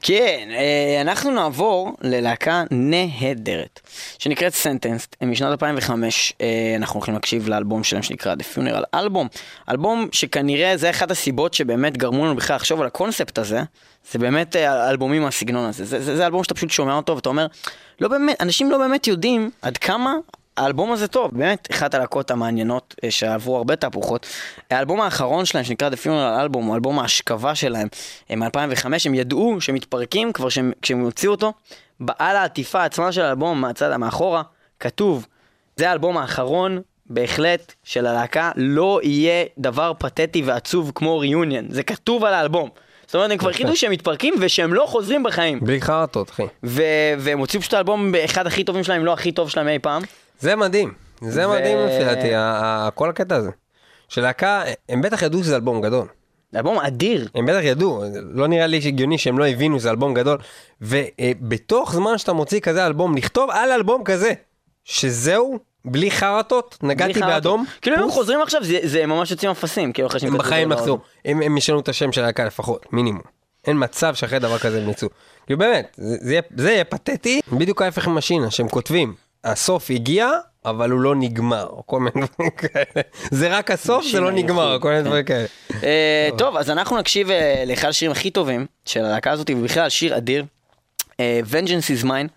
כן, 0.00 0.48
אה, 0.50 1.00
אנחנו 1.00 1.30
נעבור 1.30 1.96
ללהקה 2.00 2.64
נהדרת, 2.70 3.80
שנקראת 4.18 4.54
סנטנסט, 4.54 5.16
משנת 5.22 5.50
2005, 5.50 6.32
אה, 6.40 6.74
אנחנו 6.76 6.94
הולכים 6.94 7.14
להקשיב 7.14 7.48
לאלבום 7.48 7.84
שלהם 7.84 8.02
שנקרא 8.02 8.34
The 8.34 8.56
Funeral 8.56 8.96
Album, 8.96 9.38
אלבום 9.70 10.08
שכנראה 10.12 10.76
זה 10.76 10.90
אחת 10.90 11.10
הסיבות 11.10 11.54
שבאמת 11.54 11.96
גרמו 11.96 12.24
לנו 12.24 12.36
בכלל 12.36 12.56
לחשוב 12.56 12.80
על 12.80 12.86
הקונספט 12.86 13.38
הזה, 13.38 13.62
זה 14.12 14.18
באמת 14.18 14.56
אה, 14.56 14.90
אלבומים 14.90 15.22
מהסגנון 15.22 15.64
הזה, 15.64 15.84
זה, 15.84 16.02
זה, 16.02 16.16
זה 16.16 16.26
אלבום 16.26 16.44
שאתה 16.44 16.54
פשוט 16.54 16.70
שומע 16.70 16.94
אותו 16.94 17.16
ואתה 17.16 17.28
אומר, 17.28 17.46
לא 18.00 18.08
באמת, 18.08 18.42
אנשים 18.42 18.70
לא 18.70 18.78
באמת 18.78 19.06
יודעים 19.06 19.50
עד 19.62 19.78
כמה 19.78 20.14
האלבום 20.60 20.92
הזה 20.92 21.08
טוב, 21.08 21.30
באמת 21.32 21.68
אחת 21.70 21.94
הלהקות 21.94 22.30
המעניינות 22.30 22.94
אה, 23.04 23.10
שעברו 23.10 23.56
הרבה 23.56 23.76
תהפוכות. 23.76 24.26
האלבום 24.70 25.00
האחרון 25.00 25.44
שלהם 25.44 25.64
שנקרא 25.64 25.90
The 25.90 26.06
Funeral 26.06 26.48
Album 26.48 26.56
הוא 26.58 26.74
אלבום 26.74 26.98
ההשכבה 26.98 27.54
שלהם 27.54 27.88
אה, 28.30 28.36
מ-2005, 28.36 28.86
הם 29.04 29.14
ידעו 29.14 29.60
שהם 29.60 29.74
מתפרקים 29.74 30.32
כבר 30.32 30.48
שהם, 30.48 30.72
כשהם 30.82 31.00
הוציאו 31.00 31.32
אותו, 31.32 31.52
על 32.18 32.36
העטיפה 32.36 32.84
עצמה 32.84 33.12
של 33.12 33.20
האלבום 33.20 33.60
מהצד 33.60 33.96
מאחורה 33.96 34.42
כתוב 34.80 35.26
זה 35.76 35.90
האלבום 35.90 36.18
האחרון 36.18 36.80
בהחלט 37.06 37.72
של 37.84 38.06
הלהקה, 38.06 38.50
לא 38.56 39.00
יהיה 39.02 39.44
דבר 39.58 39.92
פתטי 39.98 40.42
ועצוב 40.42 40.92
כמו 40.94 41.18
ריוניון, 41.18 41.66
זה 41.70 41.82
כתוב 41.82 42.24
על 42.24 42.34
האלבום. 42.34 42.68
זאת 43.06 43.14
אומרת, 43.14 43.30
הם 43.30 43.38
כבר 43.38 43.50
החליטו 43.50 43.76
שהם 43.76 43.92
מתפרקים 43.92 44.34
ושהם 44.40 44.74
לא 44.74 44.86
חוזרים 44.86 45.22
בחיים. 45.22 45.60
בלי 45.60 45.80
חרטות, 45.80 46.30
אחי. 46.30 46.42
והם 47.18 47.38
הוציאו 47.38 47.60
פשוט 47.60 47.74
האלבום 47.74 48.12
באחד 48.12 48.46
הכי 48.46 48.64
טובים 48.64 48.84
שלהם, 48.84 49.00
אם 49.00 49.06
לא 49.06 49.12
הכי 49.12 49.32
טוב 49.32 49.50
שלהם 49.50 49.68
אי 49.68 49.78
פעם. 49.78 50.02
זה 50.40 50.56
מדהים, 50.56 50.92
זה 51.22 51.48
ו- 51.48 51.52
מדהים 51.52 51.78
לפי 51.78 52.04
דעתי, 52.04 52.28
כל 52.94 53.10
הקטע 53.10 53.36
הזה. 53.36 53.50
שלהקה, 54.08 54.62
הם 54.88 55.02
בטח 55.02 55.22
ידעו 55.22 55.42
שזה 55.44 55.56
אלבום 55.56 55.80
גדול. 55.80 56.06
אלבום 56.56 56.78
אדיר. 56.78 57.28
הם 57.34 57.46
בטח 57.46 57.60
ידעו, 57.62 58.02
לא 58.22 58.46
נראה 58.48 58.66
לי 58.66 58.80
הגיוני 58.86 59.18
שהם 59.18 59.38
לא 59.38 59.46
הבינו 59.46 59.78
שזה 59.80 59.90
אלבום 59.90 60.14
גדול. 60.14 60.38
ובתוך 60.80 61.94
זמן 61.94 62.18
שאתה 62.18 62.32
מוציא 62.32 62.60
כזה 62.60 62.86
אלבום, 62.86 63.16
לכתוב 63.16 63.50
על 63.50 63.72
אלבום 63.72 64.04
כזה, 64.04 64.32
שזהו, 64.84 65.58
בלי 65.84 66.10
חרטות, 66.10 66.78
נגעתי 66.82 67.12
בלי. 67.12 67.22
באדום, 67.22 67.64
כאילו 67.82 67.96
אם 67.96 68.02
הם 68.02 68.10
חוזרים 68.10 68.40
עכשיו, 68.42 68.64
זה- 68.64 68.78
זה 68.82 69.06
ממש 69.06 69.30
יוצאים 69.30 69.50
אפסים. 69.50 69.92
כאילו 69.92 70.08
אחרי 70.08 70.20
שהם 70.20 70.32
הם 70.32 70.38
בחיים 70.38 70.70
לחזור. 70.72 70.86
באלבום. 70.86 71.00
הם 71.24 71.42
הם 71.42 71.56
ישנו 71.56 71.80
את 71.80 71.88
השם 71.88 72.12
של 72.12 72.22
הלהקה 72.22 72.44
לפחות, 72.44 72.86
מינימום. 72.92 73.22
אין 73.66 73.76
מצב 73.84 74.14
שאחרי 74.14 74.38
דבר 74.38 74.58
כזה 74.58 74.82
הם 74.82 74.90
יצאו. 74.90 75.08
כאילו 75.46 75.58
באמת, 75.58 75.96
זה 75.98 76.16
זה 76.20 76.32
יהיה- 76.32 76.42
זה 76.56 76.70
יהיה 76.72 76.84
פתטי, 76.84 77.40
בדיוק 77.52 77.82
ההפך 77.82 78.08
משינה, 78.08 78.50
שהם 78.50 78.68
כותבים, 78.68 79.14
הסוף 79.44 79.90
הגיע, 79.90 80.30
אבל 80.64 80.90
הוא 80.90 81.00
לא 81.00 81.14
נגמר, 81.14 81.66
או 81.66 81.82
כל 81.86 82.00
מיני 82.00 82.26
דברים 82.34 82.50
כאלה. 82.50 83.02
זה 83.30 83.56
רק 83.58 83.70
הסוף, 83.70 84.04
זה 84.04 84.20
לא 84.20 84.30
נגמר, 84.30 84.78
כל 84.80 84.88
מיני 84.88 85.00
כן. 85.00 85.06
דברים 85.06 85.24
כאלה. 85.24 85.46
אה, 85.82 86.28
טוב, 86.38 86.56
אז 86.56 86.70
אנחנו 86.70 86.98
נקשיב 86.98 87.30
אה, 87.30 87.64
לאחד 87.66 87.88
השירים 87.88 88.12
הכי 88.12 88.30
טובים 88.30 88.66
של 88.84 89.04
הלהקה 89.04 89.30
הזאת, 89.30 89.50
ובכלל 89.56 89.88
שיר 89.88 90.16
אדיר. 90.16 90.44
אה, 91.20 91.40
Vengeance 91.50 92.00
is 92.00 92.04
mine. 92.04 92.28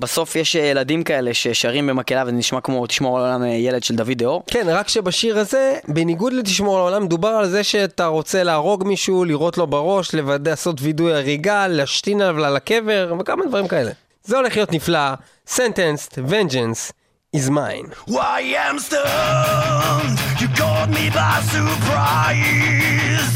בסוף 0.00 0.36
יש 0.36 0.54
ילדים 0.54 1.04
כאלה 1.04 1.34
ששרים 1.34 1.86
במקהלה 1.86 2.22
וזה 2.22 2.32
נשמע 2.32 2.60
כמו 2.60 2.86
תשמור 2.86 3.18
על 3.18 3.24
העולם 3.24 3.44
ילד 3.44 3.82
של 3.82 3.96
דוד 3.96 4.12
דהור. 4.18 4.42
כן, 4.46 4.66
רק 4.68 4.88
שבשיר 4.88 5.38
הזה, 5.38 5.78
בניגוד 5.88 6.32
לתשמור 6.32 6.74
על 6.74 6.80
העולם, 6.80 7.08
דובר 7.08 7.28
על 7.28 7.48
זה 7.48 7.64
שאתה 7.64 8.06
רוצה 8.06 8.42
להרוג 8.42 8.84
מישהו, 8.84 9.24
לירות 9.24 9.58
לו 9.58 9.66
בראש, 9.66 10.14
לוודא, 10.14 10.50
לעשות 10.50 10.76
וידוי 10.80 11.14
הריגה, 11.14 11.68
להשתין 11.68 12.20
עליו 12.20 12.44
על 12.44 12.56
הקבר, 12.56 13.14
וכמה 13.20 13.46
דברים 13.46 13.68
כאלה. 13.68 13.90
זה 14.23 14.37
הולך 14.37 14.55
להיות 14.55 14.71
נפלא. 14.73 15.13
Sentenced, 15.47 16.17
Vengeance 16.27 16.91
is 17.35 17.49
mine. 17.49 17.87
I 18.09 18.41
am 18.67 18.79
stunned. 18.79 20.17
You 20.41 20.47
caught 20.59 20.89
me 20.89 21.09
by 21.09 21.41
surprise. 21.55 23.35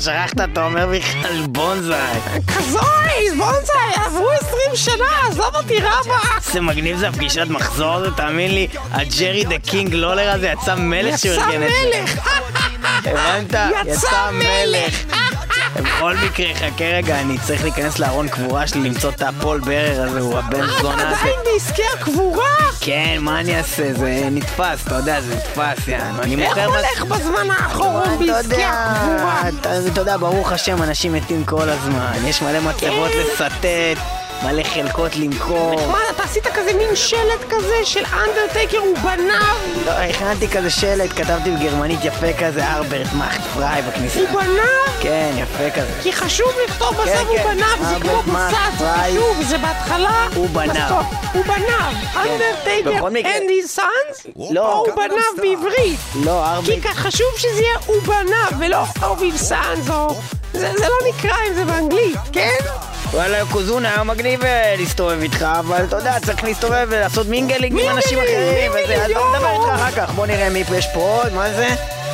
שכחת, 0.00 0.40
אתה 0.52 0.64
אומר 0.64 0.86
בכלל 0.86 1.46
בונזאי. 1.46 2.18
כזוי, 2.56 3.30
בונזאי, 3.38 4.04
עברו 4.06 4.30
20 4.30 4.52
שנה, 4.74 5.28
עזוב 5.28 5.56
אותי 5.56 5.78
רבאק! 5.80 6.46
איזה 6.46 6.60
מגניב 6.60 6.96
זה 6.96 7.08
הפגישת 7.08 7.46
מחזור 7.48 7.94
הזה, 7.94 8.10
תאמין 8.10 8.54
לי, 8.54 8.68
הג'רי 8.92 9.44
דה 9.44 9.58
קינג 9.58 9.94
לולר 9.94 10.30
הזה 10.30 10.48
יצא 10.48 10.74
מלך 10.74 11.18
שהוא 11.18 11.34
יצא 11.34 11.42
ארגן 11.44 11.62
את 11.62 11.68
זה. 11.92 12.00
מלך! 12.00 12.28
הבנת? 13.04 13.54
יצא 13.86 14.30
מלך! 14.32 15.15
בכל 16.06 16.26
מקרה, 16.26 16.54
חכה 16.54 16.84
רגע, 16.84 17.20
אני 17.20 17.38
צריך 17.38 17.62
להיכנס 17.62 17.98
לארון 17.98 18.28
קבורה 18.28 18.66
שלי, 18.66 18.80
למצוא 18.80 19.10
את 19.10 19.22
הפול 19.22 19.60
ברר 19.60 20.02
הזה, 20.02 20.20
הוא 20.20 20.38
הבן 20.38 20.64
אתה 20.64 20.82
זונה 20.82 21.08
הזה. 21.08 21.20
עדיין 21.20 21.36
בעסקי 21.44 21.82
הקבורה? 21.94 22.44
כן, 22.80 23.16
מה 23.20 23.40
אני 23.40 23.58
אעשה? 23.58 23.92
זה 23.94 24.28
נתפס, 24.30 24.86
אתה 24.86 24.94
יודע, 24.94 25.20
זה 25.20 25.34
נתפס, 25.34 25.88
יענו. 25.88 26.22
אני 26.22 26.44
איך. 26.44 26.58
הולך 26.58 27.04
בזמן 27.04 27.50
האחרון 27.50 28.02
אתה 28.02 28.32
בעסקי 28.32 28.64
הקבורה? 28.64 29.42
אתה 29.60 29.70
אתה 29.92 30.00
יודע, 30.00 30.16
ברוך 30.16 30.52
השם, 30.52 30.82
אנשים 30.82 31.12
מתים 31.12 31.44
כל 31.44 31.68
הזמן. 31.68 32.12
יש 32.24 32.42
מלא 32.42 32.60
מצבות 32.60 33.10
כן. 33.10 33.18
לסטט, 33.18 34.00
מלא 34.44 34.62
חלקות 34.62 35.16
למכור. 35.16 35.86
מה, 35.92 35.98
אתה 36.10 36.22
עשית 36.22 36.46
כזה 36.46 36.72
מין 36.72 36.96
שלט 36.96 37.44
כזה 37.50 37.74
של 37.84 38.02
אנדרטייקר 38.04 38.82
ובניו? 38.84 39.56
לא, 39.86 39.90
הכנתי 39.90 40.48
כזה 40.48 40.70
שלט, 40.70 41.10
כתבתי 41.16 41.50
בגרמנית 41.50 42.00
יפה 42.04 42.26
כזה, 42.38 42.66
ארברט 42.66 43.06
מאכט 43.18 43.40
פריי 43.54 43.82
בכניסה. 43.82 44.20
ובניו? 44.20 44.62
כן, 45.00 45.30
יפה 45.36 45.70
כזה. 45.70 45.92
כי 46.02 46.12
חשוב 46.12 46.48
לכתוב 46.68 46.94
בסוף 46.94 47.06
כן, 47.06 47.24
הוא 47.28 47.36
כן. 47.36 47.44
בניו, 47.44 47.88
זה 47.88 47.94
כמו 48.00 48.22
פריי. 48.78 49.12
חשוב, 49.12 49.42
זה 49.42 49.58
בהתחלה, 49.58 50.26
הוא. 50.34 50.48
בסוף. 50.86 51.06
הוא 51.34 51.44
בניו, 51.44 51.92
אנדרטייקר 52.16 52.90
his 53.64 53.78
sons, 53.78 54.30
לא. 54.50 54.72
או 54.72 54.78
הוא 54.86 54.94
בניו 54.96 55.18
בעברית. 55.42 55.98
לא, 56.14 56.44
כי 56.64 56.72
ארברט... 56.72 56.84
כ- 56.86 56.96
חשוב 56.96 57.26
שזה 57.36 57.60
יהיה 57.60 57.78
הוא 57.86 57.96
בניו, 58.02 58.50
ולא 58.60 58.82
of 58.98 59.20
his 59.20 59.50
sons, 59.52 59.90
או... 59.92 60.14
זה 60.52 60.72
זה 60.78 60.88
לא 60.88 60.96
נקרא 61.08 61.36
אם 61.48 61.54
זה 61.54 61.64
באנגלית, 61.64 62.18
כן? 62.32 62.50
וואלה, 63.12 63.38
יוקוזונה 63.52 63.88
היה 63.94 64.02
מגניב 64.04 64.44
אה, 64.44 64.74
להסתובב 64.78 65.20
איתך, 65.22 65.46
אבל 65.58 65.84
אתה 65.84 65.96
יודע, 65.96 66.14
צריך 66.26 66.44
להסתובב 66.44 66.86
ולעשות 66.90 67.26
mingling 67.26 67.80
עם 67.80 67.96
אנשים 67.96 68.18
אחרים, 68.18 68.72
וזה, 68.72 69.04
אז 69.04 69.10
יואו. 69.10 69.34
נדבר 69.34 69.52
איתך 69.52 69.74
אחר 69.74 69.90
כך. 69.90 70.10
בוא 70.10 70.26
נראה 70.26 70.48
מי 70.48 70.64
יש 70.76 70.86
פה 70.94 71.00
עוד, 71.00 71.32
מה 71.32 71.52
זה? 71.52 71.68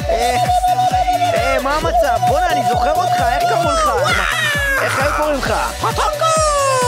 אה, 0.09 0.37
אה, 1.35 1.57
מה 1.63 1.75
המצב? 1.77 2.19
בואנה, 2.29 2.51
אני 2.51 2.61
זוכר 2.69 2.93
אותך, 2.93 3.23
איך 3.33 3.43
קראו 3.49 3.73
לך? 3.73 3.91
איך 4.83 4.99
היו 4.99 5.13
קוראים 5.17 5.39
לך? 5.39 5.55
פטונקו! 5.79 6.25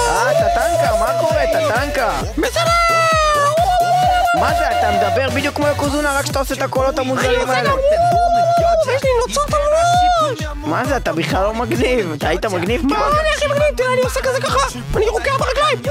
אה, 0.08 0.30
טטנקה, 0.34 0.96
מה 1.00 1.10
קורה, 1.20 1.42
טטנקה? 1.52 2.10
בסדר! 2.38 2.70
מה 4.40 4.54
זה, 4.58 4.78
אתה 4.78 4.90
מדבר 4.90 5.30
בדיוק 5.30 5.56
כמו 5.56 5.68
יוקוזונה, 5.68 6.18
רק 6.18 6.26
שאתה 6.26 6.38
עושה 6.38 6.54
את 6.54 6.62
הקולות 6.62 6.98
המוזרים 6.98 7.50
האלה. 7.50 7.70
גם 8.74 8.86
וואו, 8.86 8.96
יש 8.96 9.02
לי 9.04 9.10
נוצות 9.28 9.54
על 9.54 9.60
הראש! 9.60 10.38
מה 10.56 10.84
זה, 10.84 10.96
אתה 10.96 11.12
בכלל 11.12 11.42
לא 11.42 11.54
מגניב. 11.54 12.12
אתה 12.12 12.28
היית 12.28 12.44
מגניב 12.46 12.82
מה 12.86 12.96
פעם? 12.96 13.12
אני 13.20 13.28
הכי 13.36 13.46
מגניב? 13.46 13.76
תראה, 13.76 13.92
אני 13.92 14.00
עושה 14.00 14.20
כזה 14.22 14.40
ככה! 14.40 14.78
אני 14.96 15.08
רוקע 15.08 15.32
ברגליים! 15.38 15.82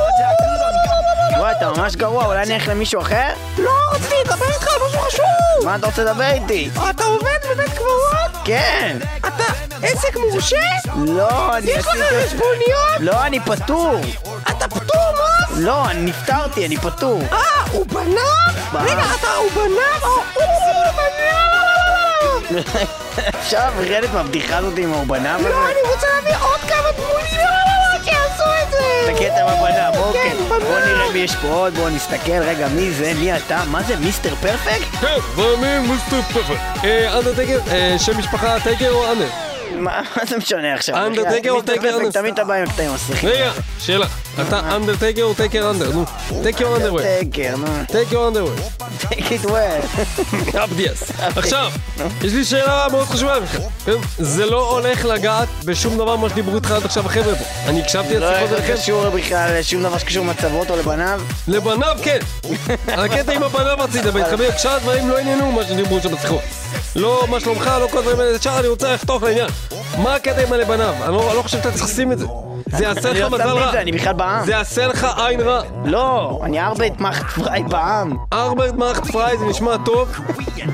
וואי, 1.38 1.52
אתה 1.52 1.70
ממש 1.78 1.96
גרוע, 1.96 2.26
אולי 2.26 2.44
אני 2.44 2.54
אלך 2.56 2.68
למישהו 2.68 3.02
אחר? 3.02 3.30
לא 3.58 3.72
רציתי 3.92 4.16
לדבר 4.26 4.46
איתך 4.46 4.68
על 4.68 4.88
משהו 4.88 5.00
חשוב! 5.00 5.26
מה 5.66 5.76
אתה 5.76 5.86
רוצה 5.86 6.04
לדבר 6.04 6.32
איתי? 6.32 6.70
אתה 6.90 7.04
עובד 7.04 7.38
בבית 7.54 7.74
קברות? 7.74 8.44
כן. 8.46 8.98
אתה 9.20 9.44
עסק 9.82 10.16
מורשה? 10.16 10.58
לא, 11.06 11.58
אני 11.58 11.72
יש 11.72 11.86
לך. 11.86 11.96
חשבוניות? 12.26 13.00
לא, 13.00 13.26
אני 13.26 13.40
פטור. 13.40 14.02
אתה 14.50 14.68
פטור 14.68 15.02
מס? 15.14 15.58
לא, 15.58 15.90
אני 15.90 16.02
נפטרתי, 16.02 16.66
אני 16.66 16.78
פטור. 16.78 17.22
אה, 17.32 17.38
הוא 17.72 17.86
בנב? 17.86 18.56
רגע, 18.74 19.04
אתה 19.20 19.28
הוא 19.36 19.52
בנב 19.52 20.04
הוא 20.04 20.24
בנב? 20.34 21.53
אפשר 23.40 23.70
לרדת 23.80 24.10
מהבדיחה 24.14 24.58
הזאת 24.58 24.78
עם 24.78 24.94
האורבנב 24.94 25.42
לא, 25.42 25.66
אני 25.66 25.94
רוצה 25.94 26.08
להביא 26.16 26.46
עוד 26.46 26.60
כמה 26.60 26.92
דמויות! 26.98 27.34
לא, 27.34 27.44
לא, 27.44 27.98
לא, 27.98 28.04
שיעשו 28.04 28.44
את 28.64 28.72
זה! 28.72 29.12
את 29.12 29.16
הקטע 29.16 29.46
בבנב, 29.46 29.98
אוקיי. 30.04 30.22
כן, 30.22 30.38
כן. 30.38 30.48
בוא 30.48 30.80
נראה 30.80 31.12
מי 31.14 31.20
יש 31.20 31.36
פה 31.36 31.48
עוד, 31.48 31.74
בואו 31.74 31.90
נסתכל 31.90 32.32
רגע 32.32 32.68
מי 32.68 32.92
זה, 32.92 33.14
מי 33.20 33.38
אתה, 33.38 33.64
מה 33.72 33.84
זה, 33.84 33.96
מיסטר 33.96 34.36
פרפקט? 34.36 34.96
כן, 35.02 35.18
זה 35.36 35.44
אני 35.58 35.88
מיסטר 35.88 36.22
פרפקט. 36.34 36.84
אה, 36.84 37.20
אנה 37.20 37.36
טייגר, 37.36 37.60
אה, 37.72 37.96
שם 38.00 38.18
משפחה 38.18 38.60
טייגר 38.60 38.92
או 38.92 39.12
אנה? 39.12 39.53
מה 39.78 40.02
זה 40.28 40.38
משנה 40.38 40.74
עכשיו? 40.74 41.06
אנדרטקר 41.06 41.52
או 41.52 41.62
טייקר 41.62 41.98
אנדר? 41.98 42.12
תמיד 42.12 42.34
אתה 42.34 42.44
בא 42.44 42.54
עם 42.54 42.64
הקטעים 42.64 42.90
המצליחים. 42.92 43.30
רגע, 43.30 43.52
שאלה. 43.80 44.06
אתה 44.42 44.76
אנדרטקר 44.76 45.24
או 45.24 45.34
טייקר 45.34 45.70
אנדר? 45.72 45.92
נו, 45.92 46.06
טייקר 46.44 46.76
אנדר 46.76 46.94
ווי. 46.94 47.04
נו. 47.58 47.68
טייקר 47.88 48.28
אנדר 48.28 48.46
ווי. 48.46 48.56
take 49.00 49.44
it 49.44 49.46
well. 49.46 50.02
אבדיאס. 50.64 51.12
עכשיו, 51.20 51.72
יש 52.24 52.34
לי 52.34 52.46
שאלה 52.46 52.88
מאוד 52.92 53.08
חשובה 53.08 53.40
בכלל. 53.40 53.62
כן? 53.86 53.92
זה 54.18 54.46
לא 54.46 54.70
הולך 54.70 55.06
לגעת 55.06 55.48
בשום 55.66 55.98
דבר 55.98 56.16
מה 56.16 56.30
שדיברו 56.30 56.56
איתך 56.56 56.72
עד 56.72 56.86
עכשיו 56.86 57.06
החבר'ה 57.06 57.36
פה. 57.36 57.44
אני 57.66 57.82
הקשבתי 57.82 58.20
לא 58.20 58.32
לשיחות 58.32 58.52
איך 58.52 58.68
שלכם. 58.68 58.82
קשור 58.82 59.10
בכלל 59.10 59.60
לשום 59.60 59.84
דבר 59.84 59.98
שקשור 59.98 60.26
למצבות 60.26 60.70
או 60.70 60.76
לבניו. 60.76 61.22
לבניו 61.48 61.98
כן. 62.04 62.20
הקטע 62.88 63.34
עם 63.34 63.44
הבניו 63.44 63.76
רצית, 63.80 64.06
והתחבר, 64.14 64.50
שאר 64.58 64.72
הדברים 64.72 65.10
לא 65.10 65.18
עניינו 65.18 65.52
מה 65.52 65.64
שדיברו 65.64 66.00
שם 66.02 66.16
בשיחות. 66.16 66.63
לא 66.96 67.26
מה 67.30 67.40
שלומך, 67.40 67.72
לא 67.82 67.88
כל 67.92 67.98
הדברים 67.98 68.20
האלה, 68.20 68.42
שאר 68.42 68.60
אני 68.60 68.68
רוצה 68.68 68.94
לחתוך 68.94 69.24
לעניין. 69.24 69.48
מה 69.98 70.16
הקטע 70.16 70.42
עם 70.48 70.54
הלבניו? 70.54 70.94
אני 71.04 71.14
לא 71.14 71.28
אני 71.30 71.38
לא 71.38 71.42
חושב 71.42 71.58
שאתה 71.58 71.72
צריך 71.72 71.84
לשים 71.84 72.12
את 72.12 72.20
זה. 72.20 72.26
זה 72.78 72.84
יעשה 72.84 73.10
לך 73.12 73.20
לא 73.20 73.30
מזל 73.30 73.44
רע. 73.50 73.82
אני 73.82 73.92
בכלל 73.92 74.14
בעם. 74.14 74.46
זה 74.46 74.52
יעשה 74.52 74.88
לך 74.88 75.08
עין 75.18 75.42
רע. 75.42 75.62
לא, 75.86 76.40
אני 76.44 76.62
ארבעת 76.62 77.00
מחט 77.00 77.26
פריי 77.32 77.64
בעם. 77.64 78.18
ארברט 78.34 78.74
מערכת 78.74 79.12
פריי 79.12 79.38
זה 79.38 79.46
נשמע 79.46 79.76
טוב, 79.86 80.10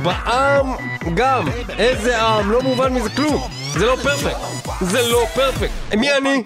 בעם 0.03 0.75
גם, 1.13 1.45
איזה 1.77 2.21
עם, 2.21 2.51
לא 2.51 2.61
מובן 2.61 2.93
מזה 2.93 3.09
כלום, 3.09 3.47
זה 3.73 3.85
לא 3.85 3.95
פרפקט, 4.03 4.37
זה 4.81 5.01
לא 5.07 5.25
פרפקט. 5.35 5.71
מי 5.97 6.17
אני? 6.17 6.43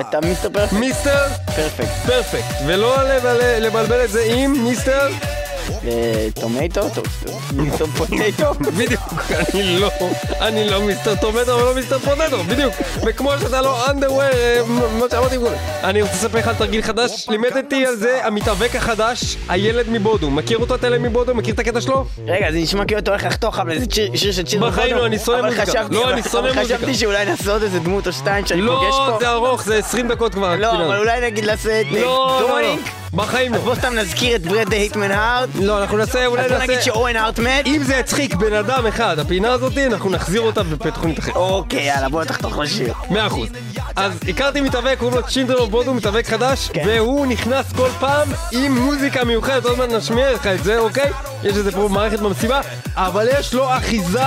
אתה 0.00 0.20
מיסטר 0.20 0.48
פרפקט? 0.52 0.72
מיסטר 0.72 1.18
פרפקט. 1.56 1.88
פרפקט, 2.06 2.54
ולא 2.66 2.96
לבלבל- 3.60 4.04
את 4.04 4.10
זה 4.10 4.22
עם 4.34 4.52
מיסטר, 4.64 5.08
טומטו? 6.34 6.80
מיסטר 7.56 7.86
פוטטו? 7.86 8.54
בדיוק, 8.76 9.00
אני 9.54 9.78
לא, 9.78 9.90
אני 10.40 10.70
לא 10.70 10.80
mister 10.82 11.14
tomato 11.14 11.38
ולא 11.58 11.74
mister 11.74 11.98
potato, 11.98 12.44
בדיוק, 12.44 12.74
וכמו 13.06 13.30
שאתה 13.40 13.60
לא 13.62 13.90
underwear, 13.90 14.66
מה 14.68 15.04
שאמרתי. 15.10 15.36
אני 15.84 16.02
רוצה 16.02 16.14
לספר 16.14 16.38
לך 16.38 16.48
על 16.48 16.54
תרגיל 16.54 16.82
חדש, 16.82 17.26
לימדתי 17.28 17.86
על 17.86 17.96
זה 17.96 18.26
המתאבק 18.26 18.76
החדש, 18.76 19.36
הילד 19.48 19.86
מבודו, 19.88 20.30
מכיר 20.30 20.58
אותו 20.58 20.74
את 20.74 20.84
הילד 20.84 21.00
מבודו? 21.00 21.34
מכיר 21.34 21.54
את 21.54 21.58
הקטע 21.58 21.80
שלו? 21.80 22.04
רגע, 22.26 22.52
זה 22.52 22.58
נשמע 22.58 22.84
כאילו 22.84 22.98
אתה 23.00 23.10
הולך 23.10 23.24
לחתוך 23.24 23.58
אבל 23.58 23.78
זה 23.78 23.84
שיר- 23.92 24.16
שיר 24.16 24.32
של 24.32 24.42
צ'יר 24.42 24.66
בחיים 24.66 24.96
לא, 24.96 25.06
אני 25.06 25.18
שונא 25.18 25.42
מוזיקה. 25.50 25.82
לא, 25.90 26.10
אני 26.10 26.22
שונא 26.22 26.52
מוזיקה. 26.52 26.64
חשבתי 26.78 26.94
שאולי 26.94 27.24
נעשה 27.24 27.52
עוד 27.52 27.62
איזה 27.62 27.78
דמות 27.78 28.06
או 28.06 28.12
שתיים 28.12 28.46
שאני 28.46 28.60
פוגש 28.66 28.70
לא, 28.94 29.08
פה. 29.12 29.16
זה 29.20 29.30
ארוך, 29.30 29.64
זה 29.64 29.76
20 29.78 30.08
דקות 30.08 30.32
כבר. 30.34 30.56
לא. 30.56 30.72
אבל 30.86 30.96
אולי 30.98 31.20
נגיד 31.30 31.44
לא, 31.44 31.52
לא, 31.92 32.00
לא, 32.00 32.38
boring. 32.48 32.80
בחיים 33.14 33.54
אז 33.54 33.60
לא. 33.60 33.64
בוא 33.64 33.74
סתם 33.74 33.94
נזכיר 33.94 34.36
את 34.36 34.42
ברט 34.46 34.68
דה 34.70 34.76
היטמן 34.76 35.10
הארט. 35.10 35.48
לא, 35.60 35.73
אנחנו 35.82 35.96
נעשה, 35.96 36.26
אולי 36.26 36.42
אז 36.44 36.50
בוא 36.50 36.58
נגיד 36.58 36.70
נעשה... 36.70 36.82
שאוון 36.82 37.16
הארט 37.16 37.38
מת. 37.38 37.66
אם 37.66 37.82
זה 37.82 37.94
יצחיק 37.94 38.34
בן 38.34 38.52
אדם 38.52 38.86
אחד, 38.86 39.18
הפינה 39.18 39.52
הזאתי, 39.52 39.86
אנחנו 39.86 40.10
נחזיר 40.10 40.40
אותה 40.40 40.62
בתוכנית 40.62 41.18
אחרת. 41.18 41.36
אוקיי, 41.36 41.82
יאללה, 41.82 42.08
בוא 42.08 42.24
תחתוך 42.24 42.58
לשיר. 42.58 42.94
מאה 43.10 43.26
אחוז. 43.26 43.48
אז 43.96 44.12
הכרתי 44.28 44.60
מתאבק, 44.60 44.96
קוראים 44.98 45.16
לו 45.16 45.26
Children 45.26 45.58
of 45.58 45.70
Bodom, 45.70 45.94
מתאבק 45.94 46.26
חדש, 46.26 46.68
כן. 46.72 46.82
והוא 46.86 47.26
נכנס 47.26 47.72
כל 47.72 47.88
פעם 48.00 48.28
עם 48.52 48.78
מוזיקה 48.78 49.24
מיוחדת, 49.24 49.64
עוד 49.64 49.78
מעט 49.78 49.90
נשמיע 49.90 50.32
לך 50.32 50.46
את 50.46 50.64
זה, 50.64 50.78
אוקיי? 50.78 51.10
יש 51.42 51.56
איזה 51.56 51.72
פה 51.72 51.88
מערכת 51.90 52.20
במסיבה, 52.20 52.60
אבל 52.96 53.28
יש 53.38 53.54
לו 53.54 53.76
אחיזה 53.76 54.20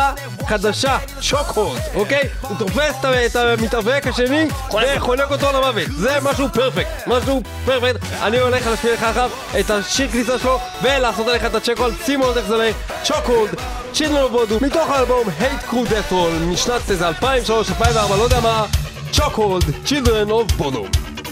חדשה, 0.48 0.98
chokehold, 1.22 1.80
אוקיי? 1.96 2.22
הוא 2.42 2.58
תופס 2.58 2.96
את 3.32 3.36
המתאבק 3.36 4.08
השני 4.08 4.48
וחונק 4.74 5.32
אותו 5.32 5.48
למוות. 5.54 5.88
זה 5.98 6.18
משהו 6.24 6.48
perfect, 6.54 7.08
משהו 7.08 7.42
perfect. 7.66 8.00
אני 8.22 8.40
הולך 8.40 8.68
להשמיע 8.68 8.94
לך 8.94 9.04
עכשיו 9.04 9.30
את 9.60 9.70
השיר 9.72 10.08
כניסה 10.08 10.40
שלו 10.40 10.60
ולעשות 10.82 11.28
עליך 11.28 11.37
את 11.46 11.56
הצ'קול, 11.56 11.92
שימו 12.06 12.24
עוד 12.26 12.38
איך 12.38 12.48
זה 12.48 12.56
הולך, 12.56 12.76
צ'וקהורד. 13.04 13.50
צ'ינדרן 13.94 14.22
אוף 14.22 14.32
בודו, 14.32 14.58
מתוך 14.62 14.90
האלבום 14.90 15.28
Crew 15.70 15.90
Death 15.90 16.12
Roll 16.12 16.46
משנת 16.46 16.92
איזה 16.92 17.08
2003, 17.08 17.70
2004, 17.70 18.16
לא 18.16 18.24
יודע 18.24 18.40
מה, 18.40 18.66
צ'וקהולד, 19.12 19.64
Children 19.86 20.30
of 20.30 20.54
בודום. 20.58 20.88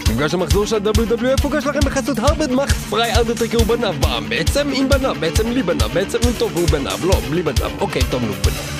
מפגש 0.08 0.34
המחזור 0.34 0.66
של 0.66 0.76
ה-WWF 0.76 1.42
פוגש 1.42 1.66
לכם 1.66 1.80
בחסות 1.80 2.18
הרבד 2.18 2.52
מחט 2.52 2.76
פריי 2.90 3.14
אנדרטקר 3.14 3.58
הוא 3.58 3.66
בניו 3.66 3.94
בעם, 4.00 4.28
בעצם 4.28 4.70
עם 4.74 4.88
בניו, 4.88 5.16
בעצם 5.20 5.50
בלי 5.50 5.62
בניו, 5.62 5.88
בעצם 5.92 6.18
נו 6.24 6.30
טוב 6.38 6.52
הוא 6.54 6.68
בניו, 6.68 6.98
לא, 7.04 7.20
בלי 7.30 7.42
בניו, 7.42 7.70
אוקיי, 7.80 8.02
טוב 8.10 8.22
נו 8.22 8.32
בניו. 8.32 8.75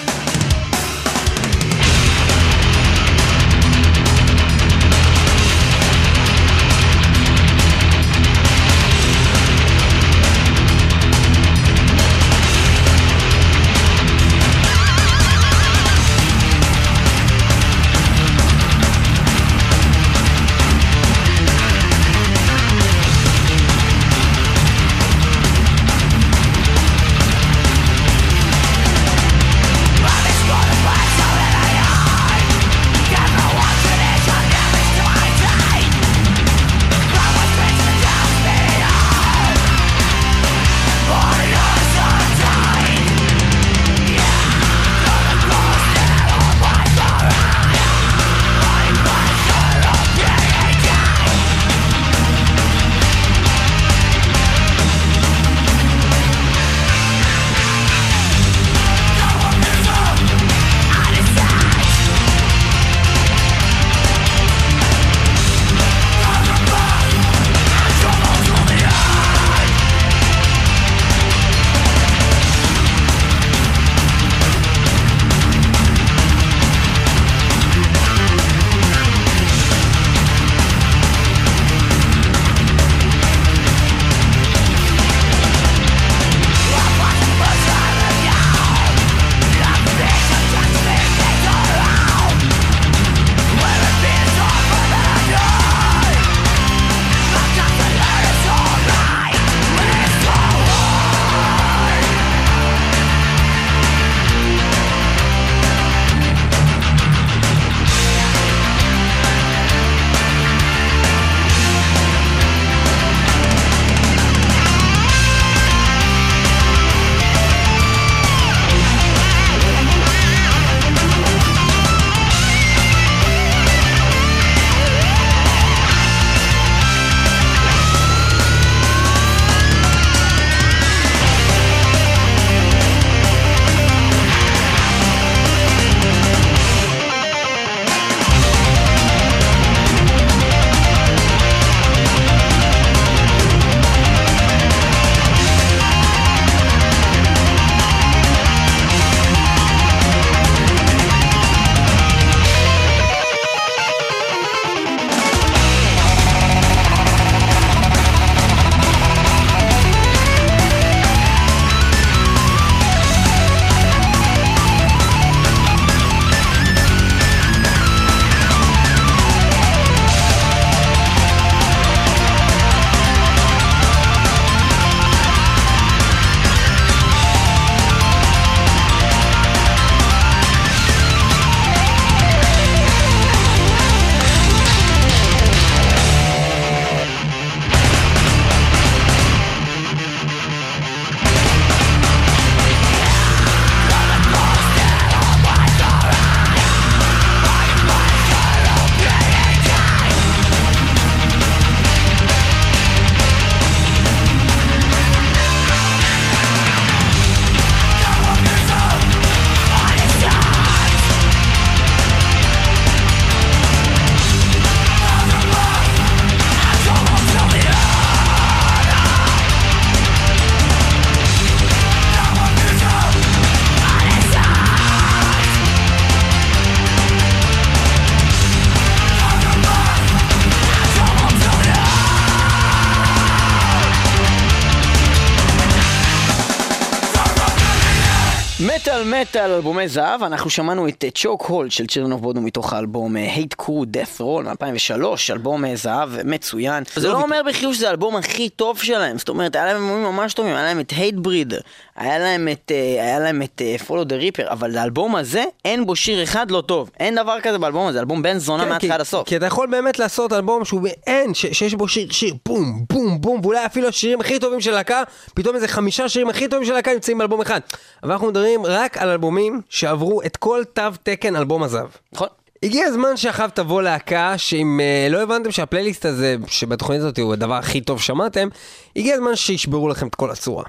מטאל 239.36 239.46
מטאל, 239.46 239.54
אלבומי 239.54 239.88
זהב, 239.88 240.22
אנחנו 240.22 240.50
שמענו 240.50 240.88
את 240.88 241.04
Chokehold 241.14 241.70
של 241.70 241.86
Children 241.86 242.12
of 242.12 242.20
Bodom 242.20 242.40
מתוך 242.40 242.72
האלבום 242.72 243.16
Hate 243.16 243.54
Crew 243.54 243.84
Deathroll 243.84 244.44
מ-2003, 244.44 245.04
אלבום 245.30 245.64
אה, 245.64 245.76
זהב 245.76 246.08
מצוין. 246.24 246.84
זה 246.96 247.08
לא 247.08 247.22
אומר 247.22 247.40
בחיוב 247.48 247.74
שזה 247.74 247.88
האלבום 247.88 248.16
הכי 248.16 248.48
טוב 248.48 248.78
שלהם, 248.78 249.18
זאת 249.18 249.28
אומרת, 249.28 249.56
היה 249.56 249.64
להם 249.64 249.76
אלבומים 249.76 250.04
ממש 250.04 250.34
טובים, 250.34 250.54
היה 250.54 250.62
להם 250.64 250.80
את 250.80 250.92
Hatebreeder, 250.96 251.58
היה 251.96 252.18
להם 252.18 252.48
את 252.52 252.72
אה, 252.74 253.02
היה 253.04 253.18
להם 253.18 253.42
את 253.42 253.62
Follow 253.86 254.04
the 254.04 254.16
Reaper, 254.16 254.50
אבל 254.50 254.78
האלבום 254.78 255.16
הזה, 255.16 255.44
אין 255.64 255.86
בו 255.86 255.96
שיר 255.96 256.22
אחד 256.22 256.50
לא 256.50 256.60
טוב. 256.60 256.90
אין 257.00 257.14
דבר 257.14 257.36
כזה 257.42 257.58
באלבום 257.58 257.86
הזה, 257.86 258.00
אלבום 258.00 258.22
בן 258.22 258.38
זונה 258.38 258.62
כן, 258.62 258.68
מההתחלה 258.68 258.94
עד 258.94 259.00
הסוף. 259.00 259.28
כי 259.28 259.36
אתה 259.36 259.46
יכול 259.46 259.66
באמת 259.70 259.98
לעשות 259.98 260.32
אלבום 260.32 260.64
שהוא 260.64 260.88
אין, 261.06 261.34
שיש 261.34 261.74
בו 261.74 261.88
שיר, 261.88 262.12
שיר, 262.12 262.34
בום, 262.46 262.84
בום, 262.92 263.20
בום, 263.20 263.40
ואולי 263.42 263.66
אפילו 263.66 263.88
השירים 263.88 264.20
הכי 264.20 264.38
טובים 264.38 264.60
של 264.60 264.70
להקה, 264.70 265.02
פתאום 265.34 265.56
איזה 265.56 265.68
חמישה 265.68 266.08
שירים 266.08 266.28
הכי 266.28 266.48
טובים 266.48 266.66
של 266.66 266.72
להקה 266.72 266.92
נמצאים 266.92 267.18
באלבום 267.18 267.40
אחד. 267.40 267.60
אבל 268.02 268.12
אנחנו 268.12 268.26
מדברים 268.26 268.66
רק 268.66 268.98
על 268.98 269.08
אלבומים 269.26 269.60
שעברו 269.68 270.22
את 270.22 270.36
כל 270.36 270.62
תו 270.72 270.82
תקן 271.02 271.36
אלבום 271.36 271.62
הזהב. 271.62 271.88
נכון. 272.12 272.28
הגיע 272.62 272.86
הזמן 272.86 273.16
שאחריו 273.16 273.50
תבוא 273.54 273.82
להקה 273.82 274.38
שאם 274.38 274.80
אה, 274.80 275.08
לא 275.10 275.22
הבנתם 275.22 275.50
שהפלייליסט 275.50 276.04
הזה 276.04 276.36
שבתוכנית 276.46 277.00
הזאת 277.00 277.18
הוא 277.18 277.32
הדבר 277.32 277.54
הכי 277.54 277.80
טוב 277.80 278.00
שמעתם, 278.00 278.48
הגיע 278.96 279.14
הזמן 279.14 279.36
שישברו 279.36 279.88
לכם 279.88 280.06
את 280.06 280.14
כל 280.14 280.30
הצורה. 280.30 280.64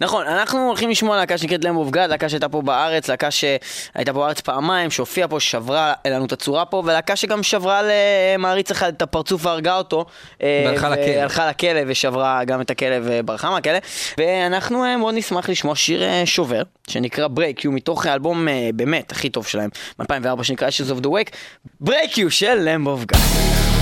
נכון, 0.00 0.26
אנחנו 0.26 0.66
הולכים 0.66 0.90
לשמוע 0.90 1.16
להקה 1.16 1.38
שנקראת 1.38 1.64
למב 1.64 1.76
אוף 1.76 1.90
גאד, 1.90 2.10
להקה 2.10 2.28
שהייתה 2.28 2.48
פה 2.48 2.62
בארץ, 2.62 3.08
להקה 3.08 3.30
שהייתה 3.30 4.12
פה 4.12 4.20
בארץ 4.20 4.40
פעמיים, 4.40 4.90
שהופיעה 4.90 5.28
פה, 5.28 5.40
שברה 5.40 5.92
לנו 6.06 6.24
את 6.24 6.32
הצורה 6.32 6.64
פה, 6.64 6.82
ולהקה 6.84 7.16
שגם 7.16 7.42
שברה 7.42 7.80
למעריץ 7.82 8.70
אחד 8.70 8.92
את 8.96 9.02
הפרצוף 9.02 9.46
והרגה 9.46 9.76
אותו. 9.76 10.04
אה, 10.42 10.62
והלכה 10.66 10.88
לכלא. 10.88 11.02
הלכה 11.02 11.48
לכלא 11.48 11.80
ושברה 11.86 12.44
גם 12.44 12.60
את 12.60 12.70
הכלא 12.70 12.96
וברחה 13.02 13.50
מהכלא. 13.50 13.78
ואנחנו 14.18 14.84
אה, 14.84 14.96
מאוד 14.96 15.14
נשמח 15.14 15.48
לשמוע 15.48 15.74
שיר 15.76 16.02
אה, 16.02 16.22
שובר, 16.26 16.62
שנקרא 16.88 17.28
Break 17.28 17.64
You, 17.64 17.72
מתוך 17.72 18.06
האלבום 18.06 18.48
באמת 18.74 19.12
הכי 19.12 19.30
טוב 19.30 19.46
שלהם, 19.46 19.70
מ-2004, 19.98 20.42
שנקרא 20.42 20.68
Ashes 20.68 21.00
of 21.00 21.04
the 21.04 21.08
Wake, 21.08 21.36
Break 21.80 22.18
You 22.18 22.30
של 22.30 22.54
Lamb 22.60 22.88
of 22.88 23.04
God. 23.04 23.20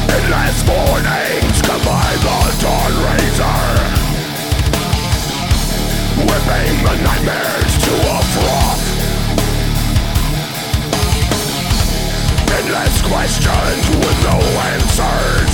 Endless 0.08 0.58
mornings 0.68 1.58
combine 1.68 2.20
the 2.24 2.62
dawn 2.62 2.92
razor 3.04 3.97
The 6.48 6.96
nightmares 7.04 7.74
to 7.84 7.92
a 7.92 8.18
froth 8.32 8.84
Endless 12.56 13.02
questions 13.02 13.88
with 13.90 14.18
no 14.24 14.36
answers. 14.72 15.52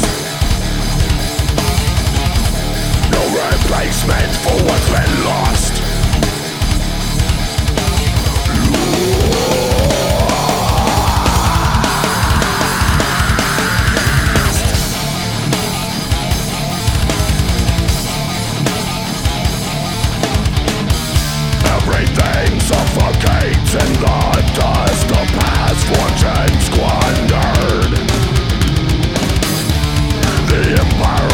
No 3.11 3.22
replacement 3.42 4.32
for 4.36 4.57
what's 4.62 4.88
been 4.90 5.24
lost 5.24 5.63
in 23.74 23.92
the 23.94 24.52
dust 24.54 25.10
of 25.10 25.26
past 25.34 25.82
fortune 25.90 26.60
squandered 26.60 27.92
The 30.48 30.62
empire 30.80 31.34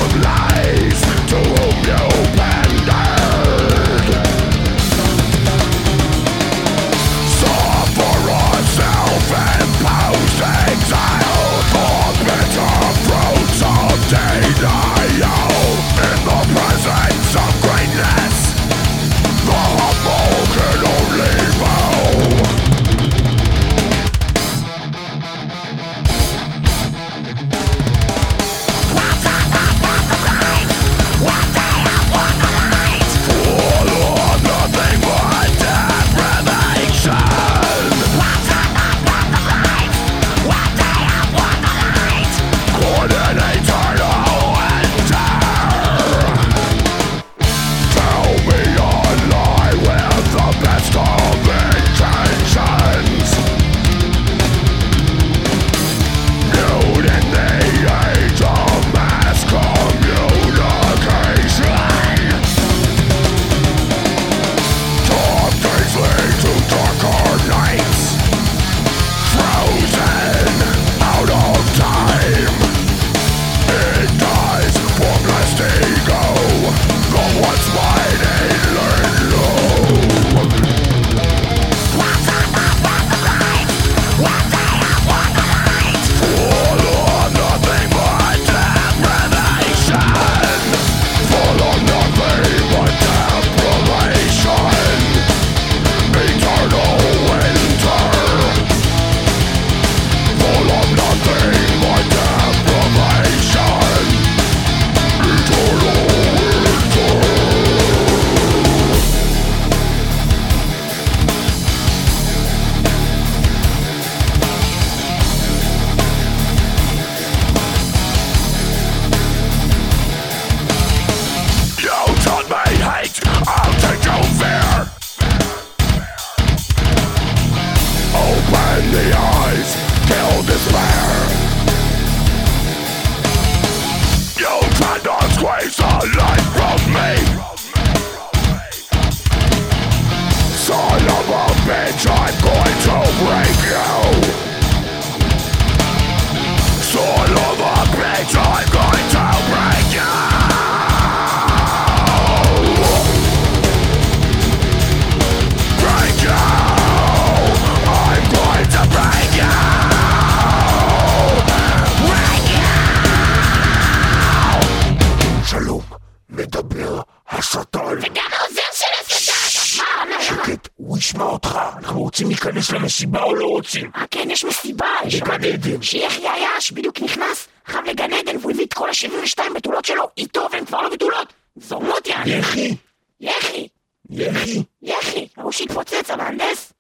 אה, 173.97 174.05
כן, 174.11 174.31
יש 174.31 174.45
מסיבה, 174.45 174.87
יש 175.07 175.21
בגן 175.21 175.45
עדן. 175.45 175.83
שיחי 175.83 176.29
עייש 176.29 176.73
בדיוק 176.73 177.01
נכנס, 177.01 177.49
חם 177.67 177.85
לגן 177.85 178.13
עדן, 178.13 178.37
והוא 178.37 178.53
הביא 178.53 178.65
את 178.67 178.75
כל 178.75 178.89
ה-72 178.89 179.43
בתולות 179.55 179.85
שלו 179.85 180.09
איתו, 180.17 180.49
והן 180.53 180.65
כבר 180.65 180.83
לא 180.83 180.89
בתולות. 180.89 181.33
זורמות 181.57 182.07
יעני. 182.09 182.31
יחי, 182.31 182.75
יחי, 183.21 183.69
יחי. 184.11 184.63
יחי, 184.83 185.27
ההוא 185.37 185.53
שהתפוצץ, 185.53 186.11
המהנדס. 186.11 186.73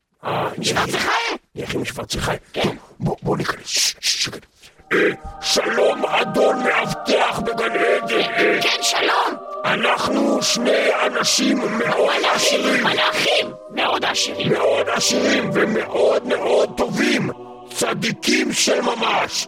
שוורצחי? 0.62 1.08
יחי 1.54 1.76
משפרצחי. 1.76 2.36
טוב, 2.52 2.74
בוא 3.00 3.16
בוא 3.22 3.36
ניכנס. 3.36 3.66
ש- 3.66 3.94
ש- 4.00 4.24
שקט. 4.24 4.46
אה, 4.92 4.98
שלום 5.42 6.06
אדון 6.06 6.56
מאבטח 6.62 7.40
בגן 7.44 7.72
עדן. 7.72 8.20
אה, 8.20 8.58
כן, 8.62 8.82
שלום. 8.82 9.49
אנחנו 9.64 10.42
שני 10.42 10.86
אנשים 11.06 11.58
מאוד 11.78 12.14
עשירים. 12.34 12.84
מלאכים 12.84 13.52
מאוד 13.70 14.04
עשירים. 14.04 14.52
מאוד 14.52 14.88
עשירים 14.88 15.50
ומאוד 15.54 16.26
מאוד 16.26 16.70
טובים. 16.76 17.30
צדיקים 17.74 18.52
של 18.52 18.80
ממש. 18.80 19.46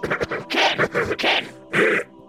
כן, 0.49 0.77
כן. 1.19 1.45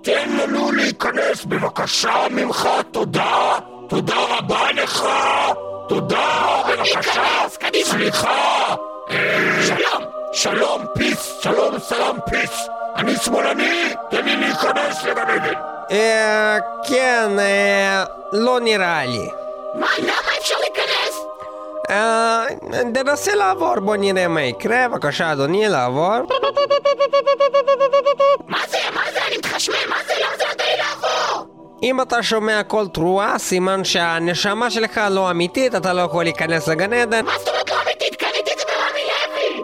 תן 0.02 0.30
לנו 0.38 0.72
להיכנס 0.72 1.46
בבקשה 1.46 2.26
ממך, 2.32 2.70
תודה. 2.92 3.60
תודה 3.90 4.16
רבה 4.30 4.72
לך. 4.72 5.06
תודה, 5.90 6.62
בבקשה. 6.70 7.24
סליחה. 7.84 8.76
שלום. 9.68 10.04
שלום, 10.34 10.86
פיס. 10.98 11.40
שלום, 11.42 11.80
סלאם, 11.80 12.16
פיס. 12.30 12.68
אני 12.96 13.16
שמאלני, 13.16 13.94
תן 14.10 14.26
לי 14.26 14.36
להיכנס 14.36 15.04
לגן 15.04 15.30
עדן. 15.30 15.73
כן, 16.88 17.30
לא 18.32 18.60
נראה 18.60 19.06
לי. 19.06 19.30
מה, 19.74 19.88
למה 20.00 20.32
אפשר 20.40 20.56
להיכנס? 20.60 21.20
תנסה 22.94 23.36
לעבור, 23.36 23.80
בוא 23.80 23.96
נראה 23.96 24.28
מה 24.28 24.42
יקרה. 24.42 24.88
בבקשה, 24.88 25.32
אדוני, 25.32 25.70
לעבור. 25.70 26.10
מה 28.48 28.58
זה? 28.70 28.78
מה 28.96 29.02
זה? 29.14 29.20
אני 29.28 29.38
מתחשמל, 29.38 29.76
מה 29.90 29.96
זה? 30.08 30.14
למה 30.18 30.38
זה 30.38 30.44
לי 30.60 30.78
לעבור? 30.78 31.46
אם 31.84 32.02
אתה 32.02 32.24
שומע 32.24 32.64
קול 32.64 32.88
תרועה, 32.88 33.40
סימן 33.40 33.84
שהנשמה 33.84 34.72
שלך 34.72 35.02
לא 35.10 35.32
אמיתית, 35.32 35.76
אתה 35.76 35.94
לא 35.94 36.02
יכול 36.02 36.24
להיכנס 36.24 36.68
לגן 36.68 36.94
עדן. 36.94 37.26
מה 37.26 37.32
זאת 37.40 37.48
אומרת 37.48 37.70
לא 37.70 37.76
אמיתית? 37.84 38.16
קניתי 38.16 38.43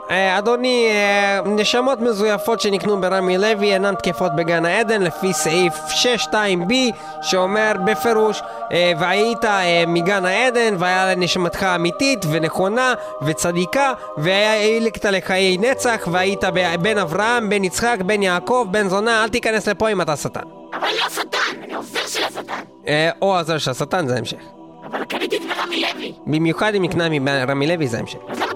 אדוני, 0.09 0.87
אה, 0.91 1.41
נשמות 1.45 1.99
מזויפות 2.01 2.61
שנקנו 2.61 3.01
ברמי 3.01 3.37
לוי 3.37 3.73
אינן 3.73 3.95
תקפות 3.95 4.31
בגן 4.35 4.65
העדן 4.65 5.01
לפי 5.01 5.33
סעיף 5.33 5.73
6.2b 5.73 6.73
שאומר 7.21 7.71
בפירוש 7.85 8.41
אה, 8.71 8.91
והיית 8.99 9.45
אה, 9.45 9.83
מגן 9.87 10.25
העדן 10.25 10.75
והיה 10.79 11.15
נשמתך 11.15 11.63
אמיתית 11.63 12.25
ונכונה 12.31 12.93
וצדיקה 13.21 13.93
והעילקת 14.17 15.05
לחיי 15.05 15.57
נצח 15.57 16.07
והיית 16.11 16.43
בן 16.81 16.97
אברהם, 16.97 17.49
בן 17.49 17.63
יצחק, 17.63 17.97
בן 18.05 18.23
יעקב, 18.23 18.67
בן 18.71 18.87
זונה 18.87 19.23
אל 19.23 19.29
תיכנס 19.29 19.67
לפה 19.67 19.89
אם 19.89 20.01
אתה 20.01 20.15
שטן 20.15 20.41
אבל 20.73 20.87
אני 20.87 20.97
לא 20.97 21.09
שטן, 21.09 21.63
אני 21.63 21.73
עוזר 21.73 22.07
של 22.07 22.23
השטן. 22.23 22.61
אה, 22.87 23.09
או 23.21 23.35
העוזר 23.35 23.57
של 23.57 23.71
השטן 23.71 24.07
זה 24.07 24.17
המשך 24.17 24.37
אבל 24.85 25.05
קניתי 25.05 25.37
את 25.37 25.41
ברמי 25.41 25.81
לוי. 25.81 26.13
במיוחד 26.27 26.75
אם 26.75 26.83
נקנה 26.83 27.09
מרמי 27.09 27.67
לוי 27.67 27.87
זה 27.87 27.99
המשך 27.99 28.48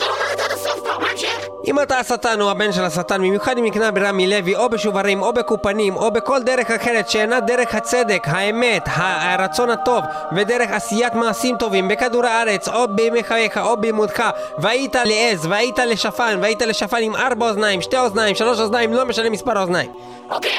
אם 1.67 1.79
אתה 1.79 1.99
השטן 1.99 2.41
או 2.41 2.51
הבן 2.51 2.71
של 2.71 2.83
השטן, 2.83 3.17
במיוחד 3.17 3.57
אם 3.57 3.65
נקנה 3.65 3.91
ברמי 3.91 4.27
לוי, 4.27 4.55
או 4.55 4.69
בשוברים, 4.69 5.21
או 5.21 5.33
בקופנים, 5.33 5.95
או 5.95 6.11
בכל 6.11 6.43
דרך 6.43 6.71
אחרת 6.71 7.09
שאינה 7.09 7.39
דרך 7.39 7.75
הצדק, 7.75 8.23
האמת, 8.25 8.83
הרצון 8.95 9.69
הטוב, 9.69 10.03
ודרך 10.35 10.71
עשיית 10.71 11.13
מעשים 11.13 11.57
טובים 11.57 11.87
בכדור 11.87 12.25
הארץ, 12.25 12.67
או 12.67 12.87
בימי 12.87 13.23
חייך, 13.23 13.57
או 13.57 13.77
בלימודך, 13.77 14.23
והיית 14.57 14.95
לעז, 14.95 15.45
והיית 15.45 15.79
לשפן, 15.79 16.37
והיית 16.41 16.61
לשפן 16.61 16.97
עם 17.01 17.15
ארבע 17.15 17.49
אוזניים, 17.49 17.81
שתי 17.81 17.97
אוזניים, 17.97 18.35
שלוש 18.35 18.59
אוזניים, 18.59 18.93
לא 18.93 19.05
משנה 19.05 19.29
מספר 19.29 19.57
האוזניים. 19.57 19.91
אוקיי, 20.29 20.51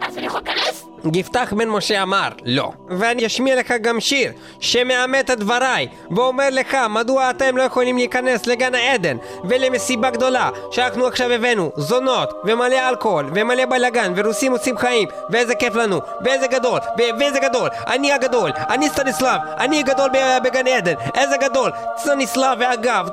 אז 0.00 0.18
אני 0.18 0.26
יכול 0.26 0.40
להיכנס? 0.44 0.83
גפתח 1.10 1.52
בן 1.56 1.68
משה 1.68 2.02
אמר, 2.02 2.28
לא. 2.44 2.70
ואני 2.88 3.26
אשמיע 3.26 3.56
לך 3.56 3.74
גם 3.82 4.00
שיר, 4.00 4.32
שמאמת 4.60 5.30
את 5.30 5.38
דבריי, 5.38 5.88
ואומר 6.10 6.48
לך 6.50 6.76
מדוע 6.90 7.30
אתם 7.30 7.56
לא 7.56 7.62
יכולים 7.62 7.96
להיכנס 7.96 8.46
לגן 8.46 8.74
העדן, 8.74 9.16
ולמסיבה 9.44 10.10
גדולה, 10.10 10.50
שאנחנו 10.70 11.06
עכשיו 11.06 11.30
הבאנו, 11.30 11.70
זונות, 11.76 12.32
ומלא 12.44 12.88
אלכוהול, 12.88 13.30
ומלא 13.34 13.64
בלאגן, 13.66 14.12
ורוסים 14.16 14.52
עושים 14.52 14.78
חיים, 14.78 15.08
ואיזה 15.30 15.54
כיף 15.54 15.74
לנו, 15.74 16.00
ואיזה 16.24 16.46
גדול, 16.46 16.80
ו- 16.98 17.18
ואיזה 17.20 17.38
גדול, 17.40 17.68
אני 17.86 18.12
הגדול, 18.12 18.50
אני 18.70 18.88
סטניסלב, 18.88 19.40
אני 19.58 19.78
הגדול 19.78 20.10
בגן 20.44 20.66
עדן, 20.66 20.94
איזה 21.14 21.36
גדול, 21.36 21.70
סטניסלב 21.98 22.58
ואגב, 22.60 23.08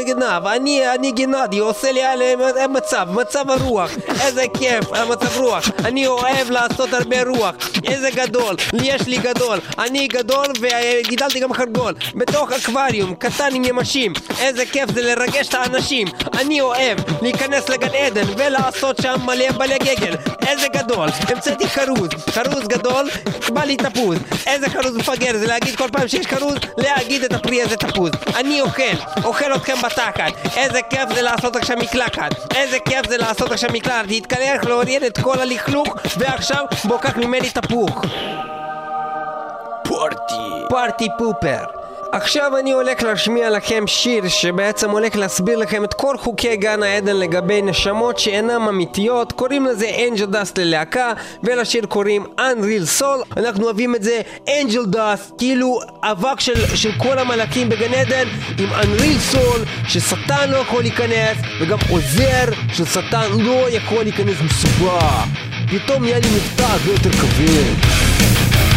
הגנב, 0.00 0.46
אני, 0.46 0.94
אני 0.94 1.12
גנדי, 1.12 1.58
עושה 1.58 1.92
לי 1.92 2.02
על 2.02 2.22
מצב, 2.68 3.08
מצב 3.10 3.50
הרוח, 3.50 3.90
איזה 4.24 4.44
כיף, 4.58 4.92
המצב 4.92 5.40
רוח, 5.40 5.70
אני 5.84 6.06
אוהב 6.06 6.50
לעשות 6.50 6.92
הרבה 6.92 7.22
רוח, 7.28 7.54
איזה 7.84 8.10
גדול, 8.10 8.56
יש 8.82 9.02
לי 9.06 9.18
גדול, 9.18 9.58
אני 9.78 10.08
גדול 10.08 10.46
וגידלתי 10.60 11.40
גם 11.40 11.52
חרגול, 11.52 11.94
בתוך 12.14 12.52
אקווריום, 12.52 13.14
קטן 13.14 13.54
עם 13.54 13.64
ימשים, 13.64 14.12
איזה 14.40 14.66
כיף 14.66 14.90
זה 14.94 15.02
לרגש 15.02 15.48
את 15.48 15.54
האנשים, 15.54 16.06
אני 16.38 16.60
אוהב 16.60 16.98
להיכנס 17.22 17.68
לגן 17.68 17.94
עדן 17.94 18.24
ולעשות 18.36 18.96
שם 19.02 19.14
מלא 19.24 19.46
מלא 19.58 19.78
גגל, 19.78 20.14
איזה 20.46 20.68
גדול, 20.68 21.08
המצאתי 21.28 21.68
חרוז, 21.68 22.08
חרוז 22.30 22.68
גדול, 22.68 23.10
בא 23.48 23.64
לי 23.64 23.76
תפוז, 23.76 24.18
איזה 24.46 24.68
חרוז 24.68 24.96
מפגר 24.96 25.36
זה 25.38 25.46
להגיד 25.46 25.76
כל 25.76 25.88
פעם 25.92 26.08
שיש 26.08 26.26
חרוז, 26.26 26.54
להגיד 26.78 27.24
את 27.24 27.32
הפרי 27.32 27.62
הזה 27.62 27.76
תפוז, 27.76 28.10
אני 28.36 28.60
אוכל, 28.60 28.82
אוכל 29.24 29.54
אתכם 29.54 29.76
בתחת, 29.82 30.56
איזה 30.56 30.80
כיף 30.90 31.14
זה 31.14 31.22
לעשות 31.22 31.56
עכשיו 31.56 31.76
מקלחת, 31.76 32.54
איזה 32.54 32.78
כיף 32.78 33.08
זה 33.08 33.16
לעשות 33.16 33.52
עכשיו 33.52 33.70
מקלחת, 33.72 34.04
להתקלח, 34.06 34.64
להוריד 34.64 35.02
את 35.02 35.20
כל 35.20 35.40
הלכלוך, 35.40 35.88
ועכשיו 36.16 36.64
בוא 36.84 36.98
קח 37.16 37.22
ממני 37.22 37.50
תפוח. 37.50 38.02
פארטי. 39.84 40.68
פארטי 40.68 41.08
פופר. 41.18 41.64
עכשיו 42.12 42.56
אני 42.58 42.72
הולך 42.72 43.02
להשמיע 43.02 43.50
לכם 43.50 43.86
שיר 43.86 44.28
שבעצם 44.28 44.90
הולך 44.90 45.16
להסביר 45.16 45.58
לכם 45.58 45.84
את 45.84 45.94
כל 45.94 46.16
חוקי 46.18 46.56
גן 46.56 46.82
העדן 46.82 47.16
לגבי 47.16 47.62
נשמות 47.62 48.18
שאינן 48.18 48.50
אמיתיות 48.50 49.32
קוראים 49.32 49.66
לזה 49.66 49.90
אנג'ל 50.08 50.26
דאסט 50.26 50.58
ללהקה 50.58 51.12
ולשיר 51.42 51.86
קוראים 51.86 52.24
Unreal 52.38 53.00
Soul 53.00 53.36
אנחנו 53.36 53.64
אוהבים 53.64 53.94
את 53.94 54.02
זה 54.02 54.20
אנג'ל 54.60 54.86
דאסט 54.86 55.32
כאילו 55.38 55.80
אבק 56.02 56.40
של, 56.40 56.76
של 56.76 56.90
כל 56.98 57.18
המלאקים 57.18 57.68
בגן 57.68 57.94
עדן 57.94 58.28
עם 58.58 58.68
Unreal 58.68 59.34
Soul 59.34 59.88
ששטן 59.88 60.50
לא 60.50 60.56
יכול 60.56 60.82
להיכנס 60.82 61.36
וגם 61.60 61.78
עוזר 61.90 62.52
של 62.72 62.84
שטן 62.84 63.30
לא 63.38 63.70
יכול 63.70 64.02
להיכנס 64.02 64.36
מסובך 64.44 65.26
פתאום 65.70 66.02
נהיה 66.02 66.18
לי 66.18 66.26
מבטא 66.36 66.62
הרבה 66.62 66.90
יותר 66.90 67.10
כבד 67.12 68.75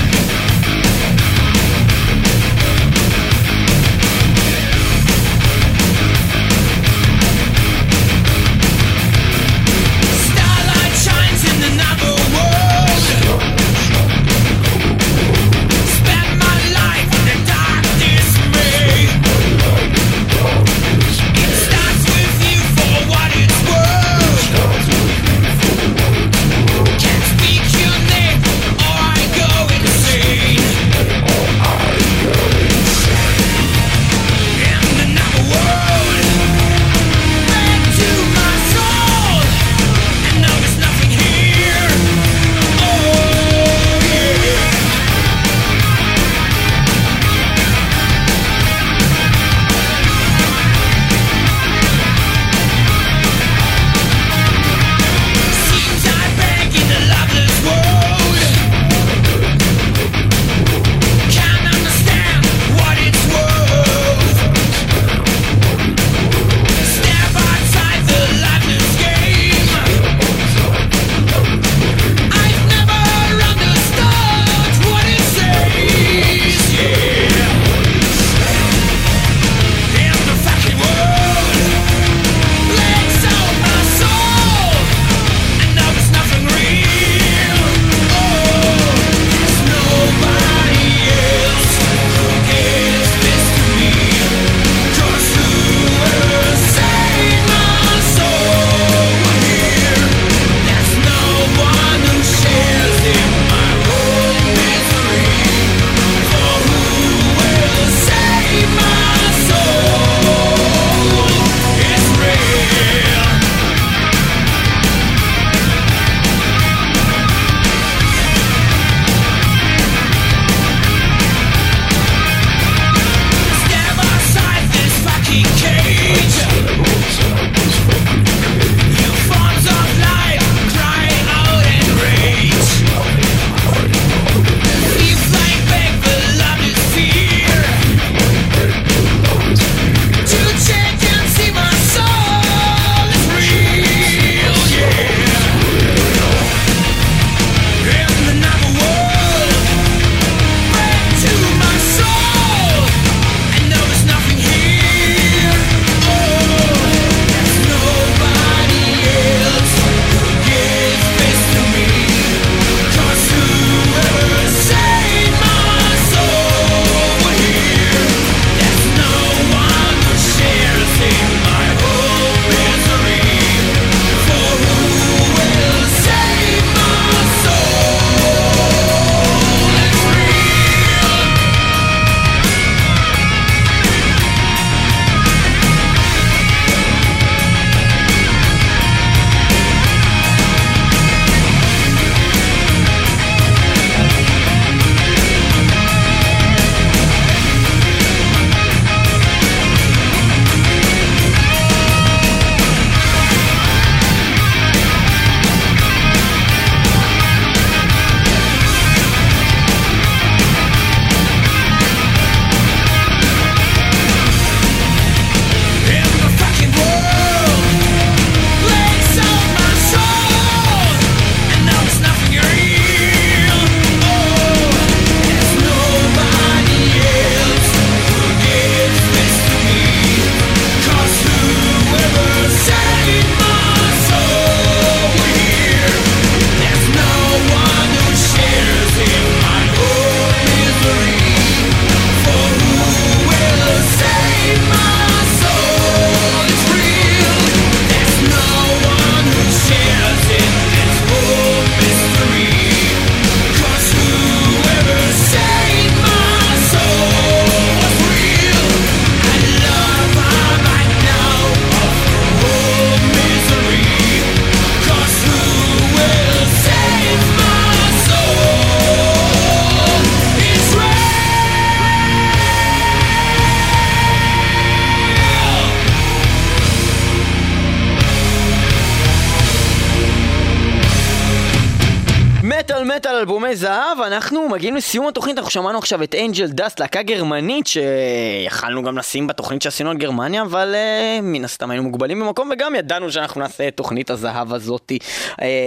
מגיעים 284.70 284.78
לסיום 284.78 285.08
התוכנית, 285.08 285.38
אנחנו 285.38 285.52
שמענו 285.52 285.78
עכשיו 285.78 286.04
את 286.04 286.16
אנג'ל 286.16 286.48
דאסט, 286.48 286.80
להקה 286.80 287.02
גרמנית 287.02 287.68
שיכלנו 287.68 288.84
גם 288.84 288.98
לשים 288.98 289.28
בתוכנית 289.28 289.62
שעשינו 289.62 289.90
על 289.90 289.98
גרמניה, 289.98 290.42
אבל 290.42 290.76
uh, 290.76 291.22
מן 291.22 291.46
הסתם 291.46 291.72
היינו 291.72 291.84
מוגבלים 291.84 292.20
במקום 292.20 292.52
וגם 292.54 292.76
ידענו 292.76 293.12
שאנחנו 293.12 293.42
נעשה 293.42 293.68
את 293.68 293.78
תוכנית 293.78 294.10
הזהב 294.10 294.54
הזאתי. 294.54 295.00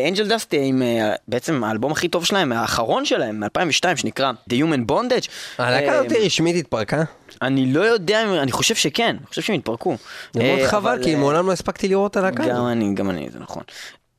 אנג'ל 0.08 0.28
דאסט 0.28 0.54
עם 0.58 0.82
uh, 0.82 1.16
בעצם 1.28 1.64
האלבום 1.64 1.92
הכי 1.92 2.08
טוב 2.08 2.24
שלהם, 2.24 2.52
האחרון 2.52 3.04
שלהם, 3.04 3.40
מ-2002, 3.40 3.96
שנקרא 3.96 4.32
The 4.50 4.52
Human 4.52 4.90
Bondage. 4.90 5.28
הלהקה 5.58 5.86
אה, 5.86 5.98
הזאת 5.98 6.12
רשמית 6.24 6.56
התפרקה? 6.56 7.02
אני 7.42 7.72
לא 7.72 7.80
יודע, 7.80 8.22
אני 8.42 8.52
חושב 8.52 8.74
שכן, 8.74 9.16
אני 9.18 9.26
חושב 9.26 9.42
שהם 9.42 9.56
התפרקו. 9.56 9.96
זה 10.32 10.42
מאוד 10.42 10.58
אה, 10.58 10.68
חבל, 10.68 10.98
כי 11.02 11.14
אה, 11.14 11.18
מעולם 11.18 11.46
לא 11.46 11.52
הספקתי 11.52 11.88
לראות 11.88 12.10
את 12.10 12.16
הלהקה. 12.16 12.46
גם 12.46 12.66
אני, 12.66 12.94
גם 12.94 13.10
אני, 13.10 13.28
זה 13.32 13.38
נכון. 13.38 13.62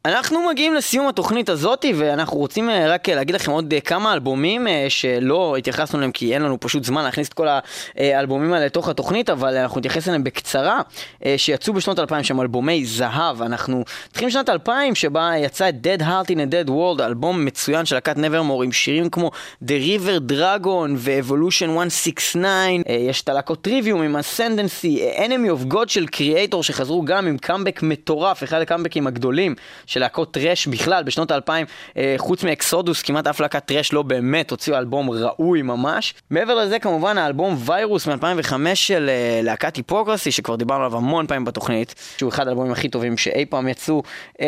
אנחנו 0.05 0.47
מגיעים 0.49 0.73
לסיום 0.73 1.07
התוכנית 1.07 1.49
הזאתי, 1.49 1.93
ואנחנו 1.95 2.37
רוצים 2.37 2.69
אה, 2.69 2.93
רק 2.93 3.09
אה, 3.09 3.15
להגיד 3.15 3.35
לכם 3.35 3.51
עוד 3.51 3.73
אה, 3.73 3.81
כמה 3.81 4.13
אלבומים 4.13 4.67
שלא 4.89 5.57
התייחסנו 5.57 5.97
אליהם, 5.99 6.11
כי 6.11 6.33
אין 6.33 6.41
לנו 6.41 6.59
פשוט 6.59 6.83
זמן 6.83 7.03
להכניס 7.03 7.27
את 7.27 7.33
כל 7.33 7.47
האלבומים 7.95 8.53
האלה 8.53 8.65
לתוך 8.65 8.89
התוכנית, 8.89 9.29
אבל 9.29 9.57
אנחנו 9.57 9.79
נתייחס 9.79 10.07
אליהם 10.07 10.23
בקצרה, 10.23 10.81
שיצאו 11.37 11.73
בשנות 11.73 11.99
2000 11.99 12.23
שהם 12.23 12.41
אלבומי 12.41 12.85
זהב. 12.85 13.41
אנחנו 13.41 13.83
מתחילים 14.09 14.29
שנת 14.29 14.49
2000, 14.49 14.95
שבה 14.95 15.31
יצא 15.37 15.69
את 15.69 15.75
Dead 15.83 16.01
Heart 16.01 16.27
in 16.29 16.35
a 16.35 16.51
Dead 16.51 16.69
World, 16.69 17.03
אלבום 17.03 17.45
מצוין 17.45 17.85
של 17.85 17.95
להקת 17.95 18.17
נברמור, 18.17 18.63
עם 18.63 18.71
שירים 18.71 19.09
כמו 19.09 19.31
The 19.65 19.67
River 19.67 20.31
Dragon 20.31 20.89
ו-Evolution 20.95 21.67
169, 21.67 22.47
אה, 22.47 22.95
יש 23.09 23.21
את 23.21 23.29
הלהקות 23.29 23.61
טריוויום 23.61 24.01
עם 24.01 24.15
Ascendancy, 24.15 25.19
Enemy 25.19 25.61
of 25.61 25.73
God 25.73 25.87
של 25.87 26.07
קריאייטור, 26.07 26.63
שחזרו 26.63 27.05
גם 27.05 27.27
עם 27.27 27.37
קאמבק 27.37 27.83
מטורף, 27.83 28.43
אחד 28.43 28.61
הקאמבקים 28.61 29.07
הגדולים 29.07 29.55
של 29.93 29.99
להקות 29.99 30.33
thrash 30.33 30.67
בכלל 30.67 31.03
בשנות 31.03 31.31
האלפיים, 31.31 31.65
אה, 31.97 32.15
חוץ 32.17 32.43
מ 32.43 32.50
Exodus, 32.50 33.01
כמעט 33.01 33.27
אף 33.27 33.39
להקת 33.39 33.65
thrash 33.65 33.93
לא 33.93 34.01
באמת 34.01 34.51
הוציאו 34.51 34.77
אלבום 34.77 35.09
ראוי 35.09 35.61
ממש. 35.61 36.13
מעבר 36.29 36.55
לזה 36.55 36.79
כמובן 36.79 37.17
האלבום 37.17 37.57
ויירוס 37.65 38.07
מ-2005 38.07 38.53
של 38.73 39.09
אה, 39.09 39.39
להקת 39.43 39.75
Hypocrisy, 39.75 40.31
שכבר 40.31 40.55
דיברנו 40.55 40.83
עליו 40.83 40.97
המון 40.97 41.27
פעמים 41.27 41.45
בתוכנית, 41.45 41.95
שהוא 42.17 42.29
אחד 42.29 42.47
האלבומים 42.47 42.71
הכי 42.71 42.89
טובים 42.89 43.17
שאי 43.17 43.45
פעם 43.45 43.67
יצאו, 43.67 44.03
אה, 44.41 44.47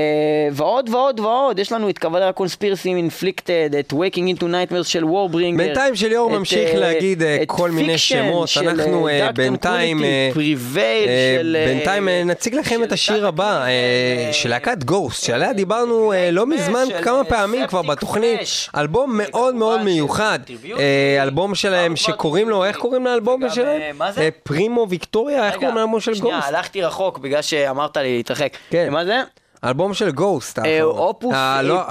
ועוד 0.51 0.89
ועוד 0.89 1.19
ועוד, 1.19 1.59
יש 1.59 1.71
לנו 1.71 1.89
את 1.89 1.97
Cavalera 1.97 2.27
Conspiracy 2.27 2.86
עם 2.86 2.97
Inflikted, 2.97 3.75
את 3.79 3.93
Waking 3.93 4.37
into 4.37 4.43
Nightmares 4.43 4.83
של 4.83 5.05
Warbringer. 5.05 5.63
בינתיים 5.63 5.95
שליאור 5.95 6.31
את, 6.31 6.37
ממשיך 6.37 6.69
אה, 6.69 6.79
להגיד 6.79 7.23
אה, 7.23 7.37
כל 7.47 7.71
מיני 7.71 7.97
שמות, 7.97 8.47
של, 8.47 8.69
אנחנו 8.69 9.07
אה, 9.07 9.13
אה, 9.13 9.29
Dark 9.29 9.33
בינתיים... 9.33 10.03
אה, 10.03 10.29
אה, 10.77 11.39
של... 11.39 11.55
אה, 11.59 11.65
בינתיים 11.65 12.09
אה, 12.09 12.23
נציג 12.23 12.55
לכם 12.55 12.83
את 12.83 12.91
השיר 12.91 13.27
הבא, 13.27 13.65
אה, 13.65 14.29
של 14.31 14.49
להקת 14.49 14.83
גוסט, 14.83 15.23
שעליה 15.35 15.53
דיברנו 15.53 16.13
אה, 16.13 16.31
לא 16.31 16.47
מזמן 16.47 16.85
כמה 17.03 17.19
אה, 17.19 17.23
פעמים 17.23 17.67
כבר 17.67 17.81
בתוכנית. 17.81 18.39
אלבום 18.77 19.11
מאוד 19.23 19.55
מאוד 19.55 19.81
מיוחד. 19.81 20.39
אה, 20.79 21.23
אלבום 21.23 21.55
שלהם 21.55 21.95
שקוראים 21.95 22.49
לו, 22.49 22.65
איך 22.65 22.77
קוראים 22.77 23.05
לאלבום 23.05 23.49
שלהם? 23.49 23.97
מה 23.97 24.11
זה? 24.11 24.29
פרימו 24.43 24.87
ויקטוריה, 24.89 25.47
איך 25.47 25.55
קוראים 25.55 25.75
לאלבום 25.75 25.99
של 25.99 26.13
שנייה, 26.13 26.35
גוסט? 26.35 26.47
הלכתי 26.47 26.83
רחוק 26.83 27.17
בגלל 27.17 27.41
שאמרת 27.41 27.97
לי 27.97 28.17
להתרחק. 28.17 28.57
כן. 28.69 28.87
מה 28.91 29.05
זה? 29.05 29.21
אלבום 29.63 29.93
של 29.93 30.11
גוסט. 30.11 30.59
אופוס 30.81 31.33
אה, 31.33 31.61
לא. 31.61 31.81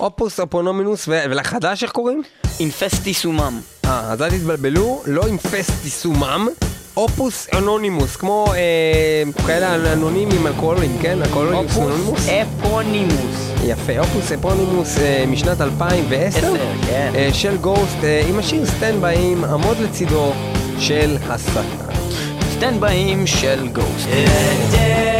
אופוס 0.00 0.40
אפונומינוס, 0.40 1.08
ו- 1.08 1.24
ולחדש 1.30 1.82
איך 1.82 1.92
קוראים? 1.92 2.22
אינפסטי 2.60 3.14
סומם. 3.14 3.60
אה, 3.84 4.12
אז 4.12 4.22
אל 4.22 4.30
תתבלבלו, 4.30 5.02
לא 5.06 5.22
עם 5.26 5.38
פסט 5.38 5.84
יישומם, 5.84 6.48
אופוס 6.96 7.48
אנונימוס, 7.58 8.16
כמו 8.16 8.46
אה, 8.54 9.44
כאלה 9.46 9.92
אנונימים 9.92 10.46
אלכוהולים, 10.46 10.98
כן? 11.00 11.18
אלכוהולימוס 11.22 11.78
אנונימוס. 11.78 12.28
אפונימוס. 12.28 13.50
יפה, 13.64 13.98
אופוס 13.98 14.32
אפונימוס 14.32 14.98
אה, 14.98 15.24
משנת 15.28 15.60
2010, 15.60 16.38
עשר, 16.38 16.54
כן. 16.86 17.12
אה, 17.14 17.28
של 17.32 17.56
גוסט, 17.56 18.04
אה, 18.04 18.22
עם 18.28 18.38
השיר 18.38 18.66
סטנדבאים, 18.66 19.44
עמוד 19.44 19.76
לצידו 19.80 20.32
של 20.78 21.16
השטן. 21.28 21.62
סטנדבאים 22.56 23.26
של 23.26 23.68
גוסט. 23.68 24.08
Smitten 24.08 25.12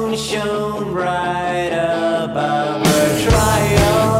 moon 0.07 0.17
shone 0.17 0.93
bright 0.93 1.73
above 1.73 2.87
her 2.87 3.29
trial 3.29 4.16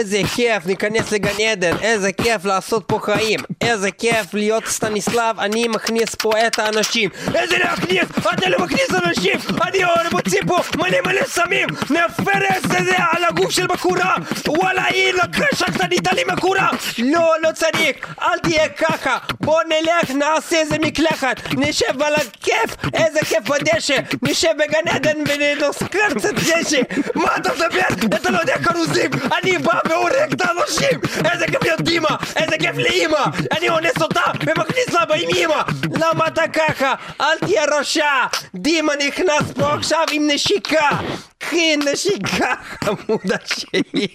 איזה 0.00 0.20
כיף, 0.34 0.66
ניכנס 0.66 1.12
לגן 1.12 1.40
עדן, 1.50 1.76
איזה 1.82 2.12
כיף 2.12 2.44
לעשות 2.44 2.84
פה 2.86 2.98
חיים, 3.02 3.40
איזה 3.60 3.90
כיף 3.90 4.34
להיות 4.34 4.66
סטניסלב, 4.66 5.40
אני 5.40 5.68
מכניס 5.68 6.14
פה 6.14 6.46
את 6.46 6.58
האנשים. 6.58 7.10
איזה 7.34 7.58
להכניס? 7.58 8.04
אתה 8.34 8.48
לא 8.48 8.58
מכניס 8.58 8.90
אנשים! 9.04 9.38
אני 9.62 9.78
מוציא 10.12 10.40
פה 10.46 10.58
מלא 10.76 10.98
מלא 11.06 11.22
סמים! 11.26 11.68
נפרס 11.90 12.64
את 12.64 12.84
זה 12.84 12.96
על 13.12 13.24
הגוף 13.28 13.50
של 13.50 13.66
מקורה! 13.66 14.14
וואלה, 14.48 14.84
היא 14.84 15.12
לקחה 15.12 15.56
שקטנית 15.56 16.12
לי 16.12 16.22
מקורה! 16.32 16.70
לא, 16.98 17.34
לא 17.42 17.48
צריך, 17.52 18.16
אל 18.22 18.38
תהיה 18.42 18.68
ככה! 18.68 19.18
בוא 19.40 19.62
נלך, 19.68 20.10
נעשה 20.10 20.56
איזה 20.60 20.76
מקלחת, 20.78 21.40
נשב 21.52 22.02
על 22.02 22.14
הכיף, 22.14 22.76
איזה 22.94 23.20
כיף 23.20 23.48
בדשא, 23.48 23.96
נשב 24.22 24.48
בגן 24.58 24.88
עדן 24.94 25.18
ונוסקר 25.28 26.14
קצת 26.18 26.34
דשא! 26.34 26.80
מה 27.14 27.36
אתה 27.36 27.50
מדבר? 27.54 28.16
אתה 28.16 28.30
לא 28.30 28.38
יודע 28.38 28.54
כרוזים! 28.64 29.10
אני 29.42 29.58
בא 29.58 29.78
והורג 29.88 30.32
את 30.32 30.40
האנשים! 30.40 31.00
איזה 31.32 31.46
כיף 31.46 31.62
להיות 31.62 31.88
אימא! 31.88 32.08
איזה 32.36 32.56
כיף 32.58 32.76
לאימא! 32.76 33.24
אני 33.50 33.68
אונס 33.68 34.02
אותה 34.02 34.22
ומכניס 34.46 34.88
לה 34.92 35.04
אימא! 35.14 35.62
למה 36.00 36.26
אתה 36.26 36.48
ככה? 36.48 36.94
אל 37.20 37.38
תהיה 37.38 37.64
רשע! 37.78 38.26
דימה 38.54 38.92
נכנס 39.06 39.52
פה 39.58 39.74
עכשיו 39.74 40.04
עם 40.12 40.30
נשיקה! 40.30 40.90
קחי 41.38 41.76
נשיקה 41.76 42.54
חמודה 42.84 43.36
שלי! 43.46 44.06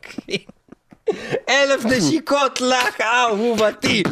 קחי. 0.00 0.44
אלף 1.48 1.84
נשיקות 1.84 2.60
לך, 2.60 3.00
אהובתי! 3.00 4.02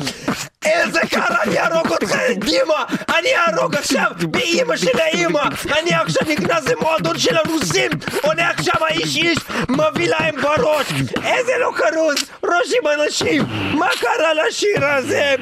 איזה 0.65 1.01
קר, 1.11 1.43
אני 1.43 1.59
אהרוג 1.59 1.89
אותך, 1.93 2.17
דימה! 2.39 2.85
אני 3.19 3.29
אהרוג 3.37 3.77
עכשיו 3.77 4.11
באימא 4.31 4.77
של 4.77 5.01
האימא! 5.01 5.43
אני 5.79 5.95
עכשיו 5.95 6.29
נכנס 6.29 6.69
למועדון 6.69 7.19
של 7.19 7.37
הרוסים! 7.37 7.91
עונה 8.23 8.51
עכשיו 8.51 8.75
האיש 8.81 9.17
איש, 9.17 9.39
מביא 9.69 10.09
להם 10.09 10.41
בראש! 10.43 10.87
איזה 11.25 11.53
לא 11.61 11.73
כרוז! 11.77 12.17
ראש 12.45 12.73
עם 12.83 13.03
אנשים! 13.03 13.43
מה 13.79 13.89
קרה 14.01 14.35
לשיר 14.35 14.87
הזה? 14.87 15.35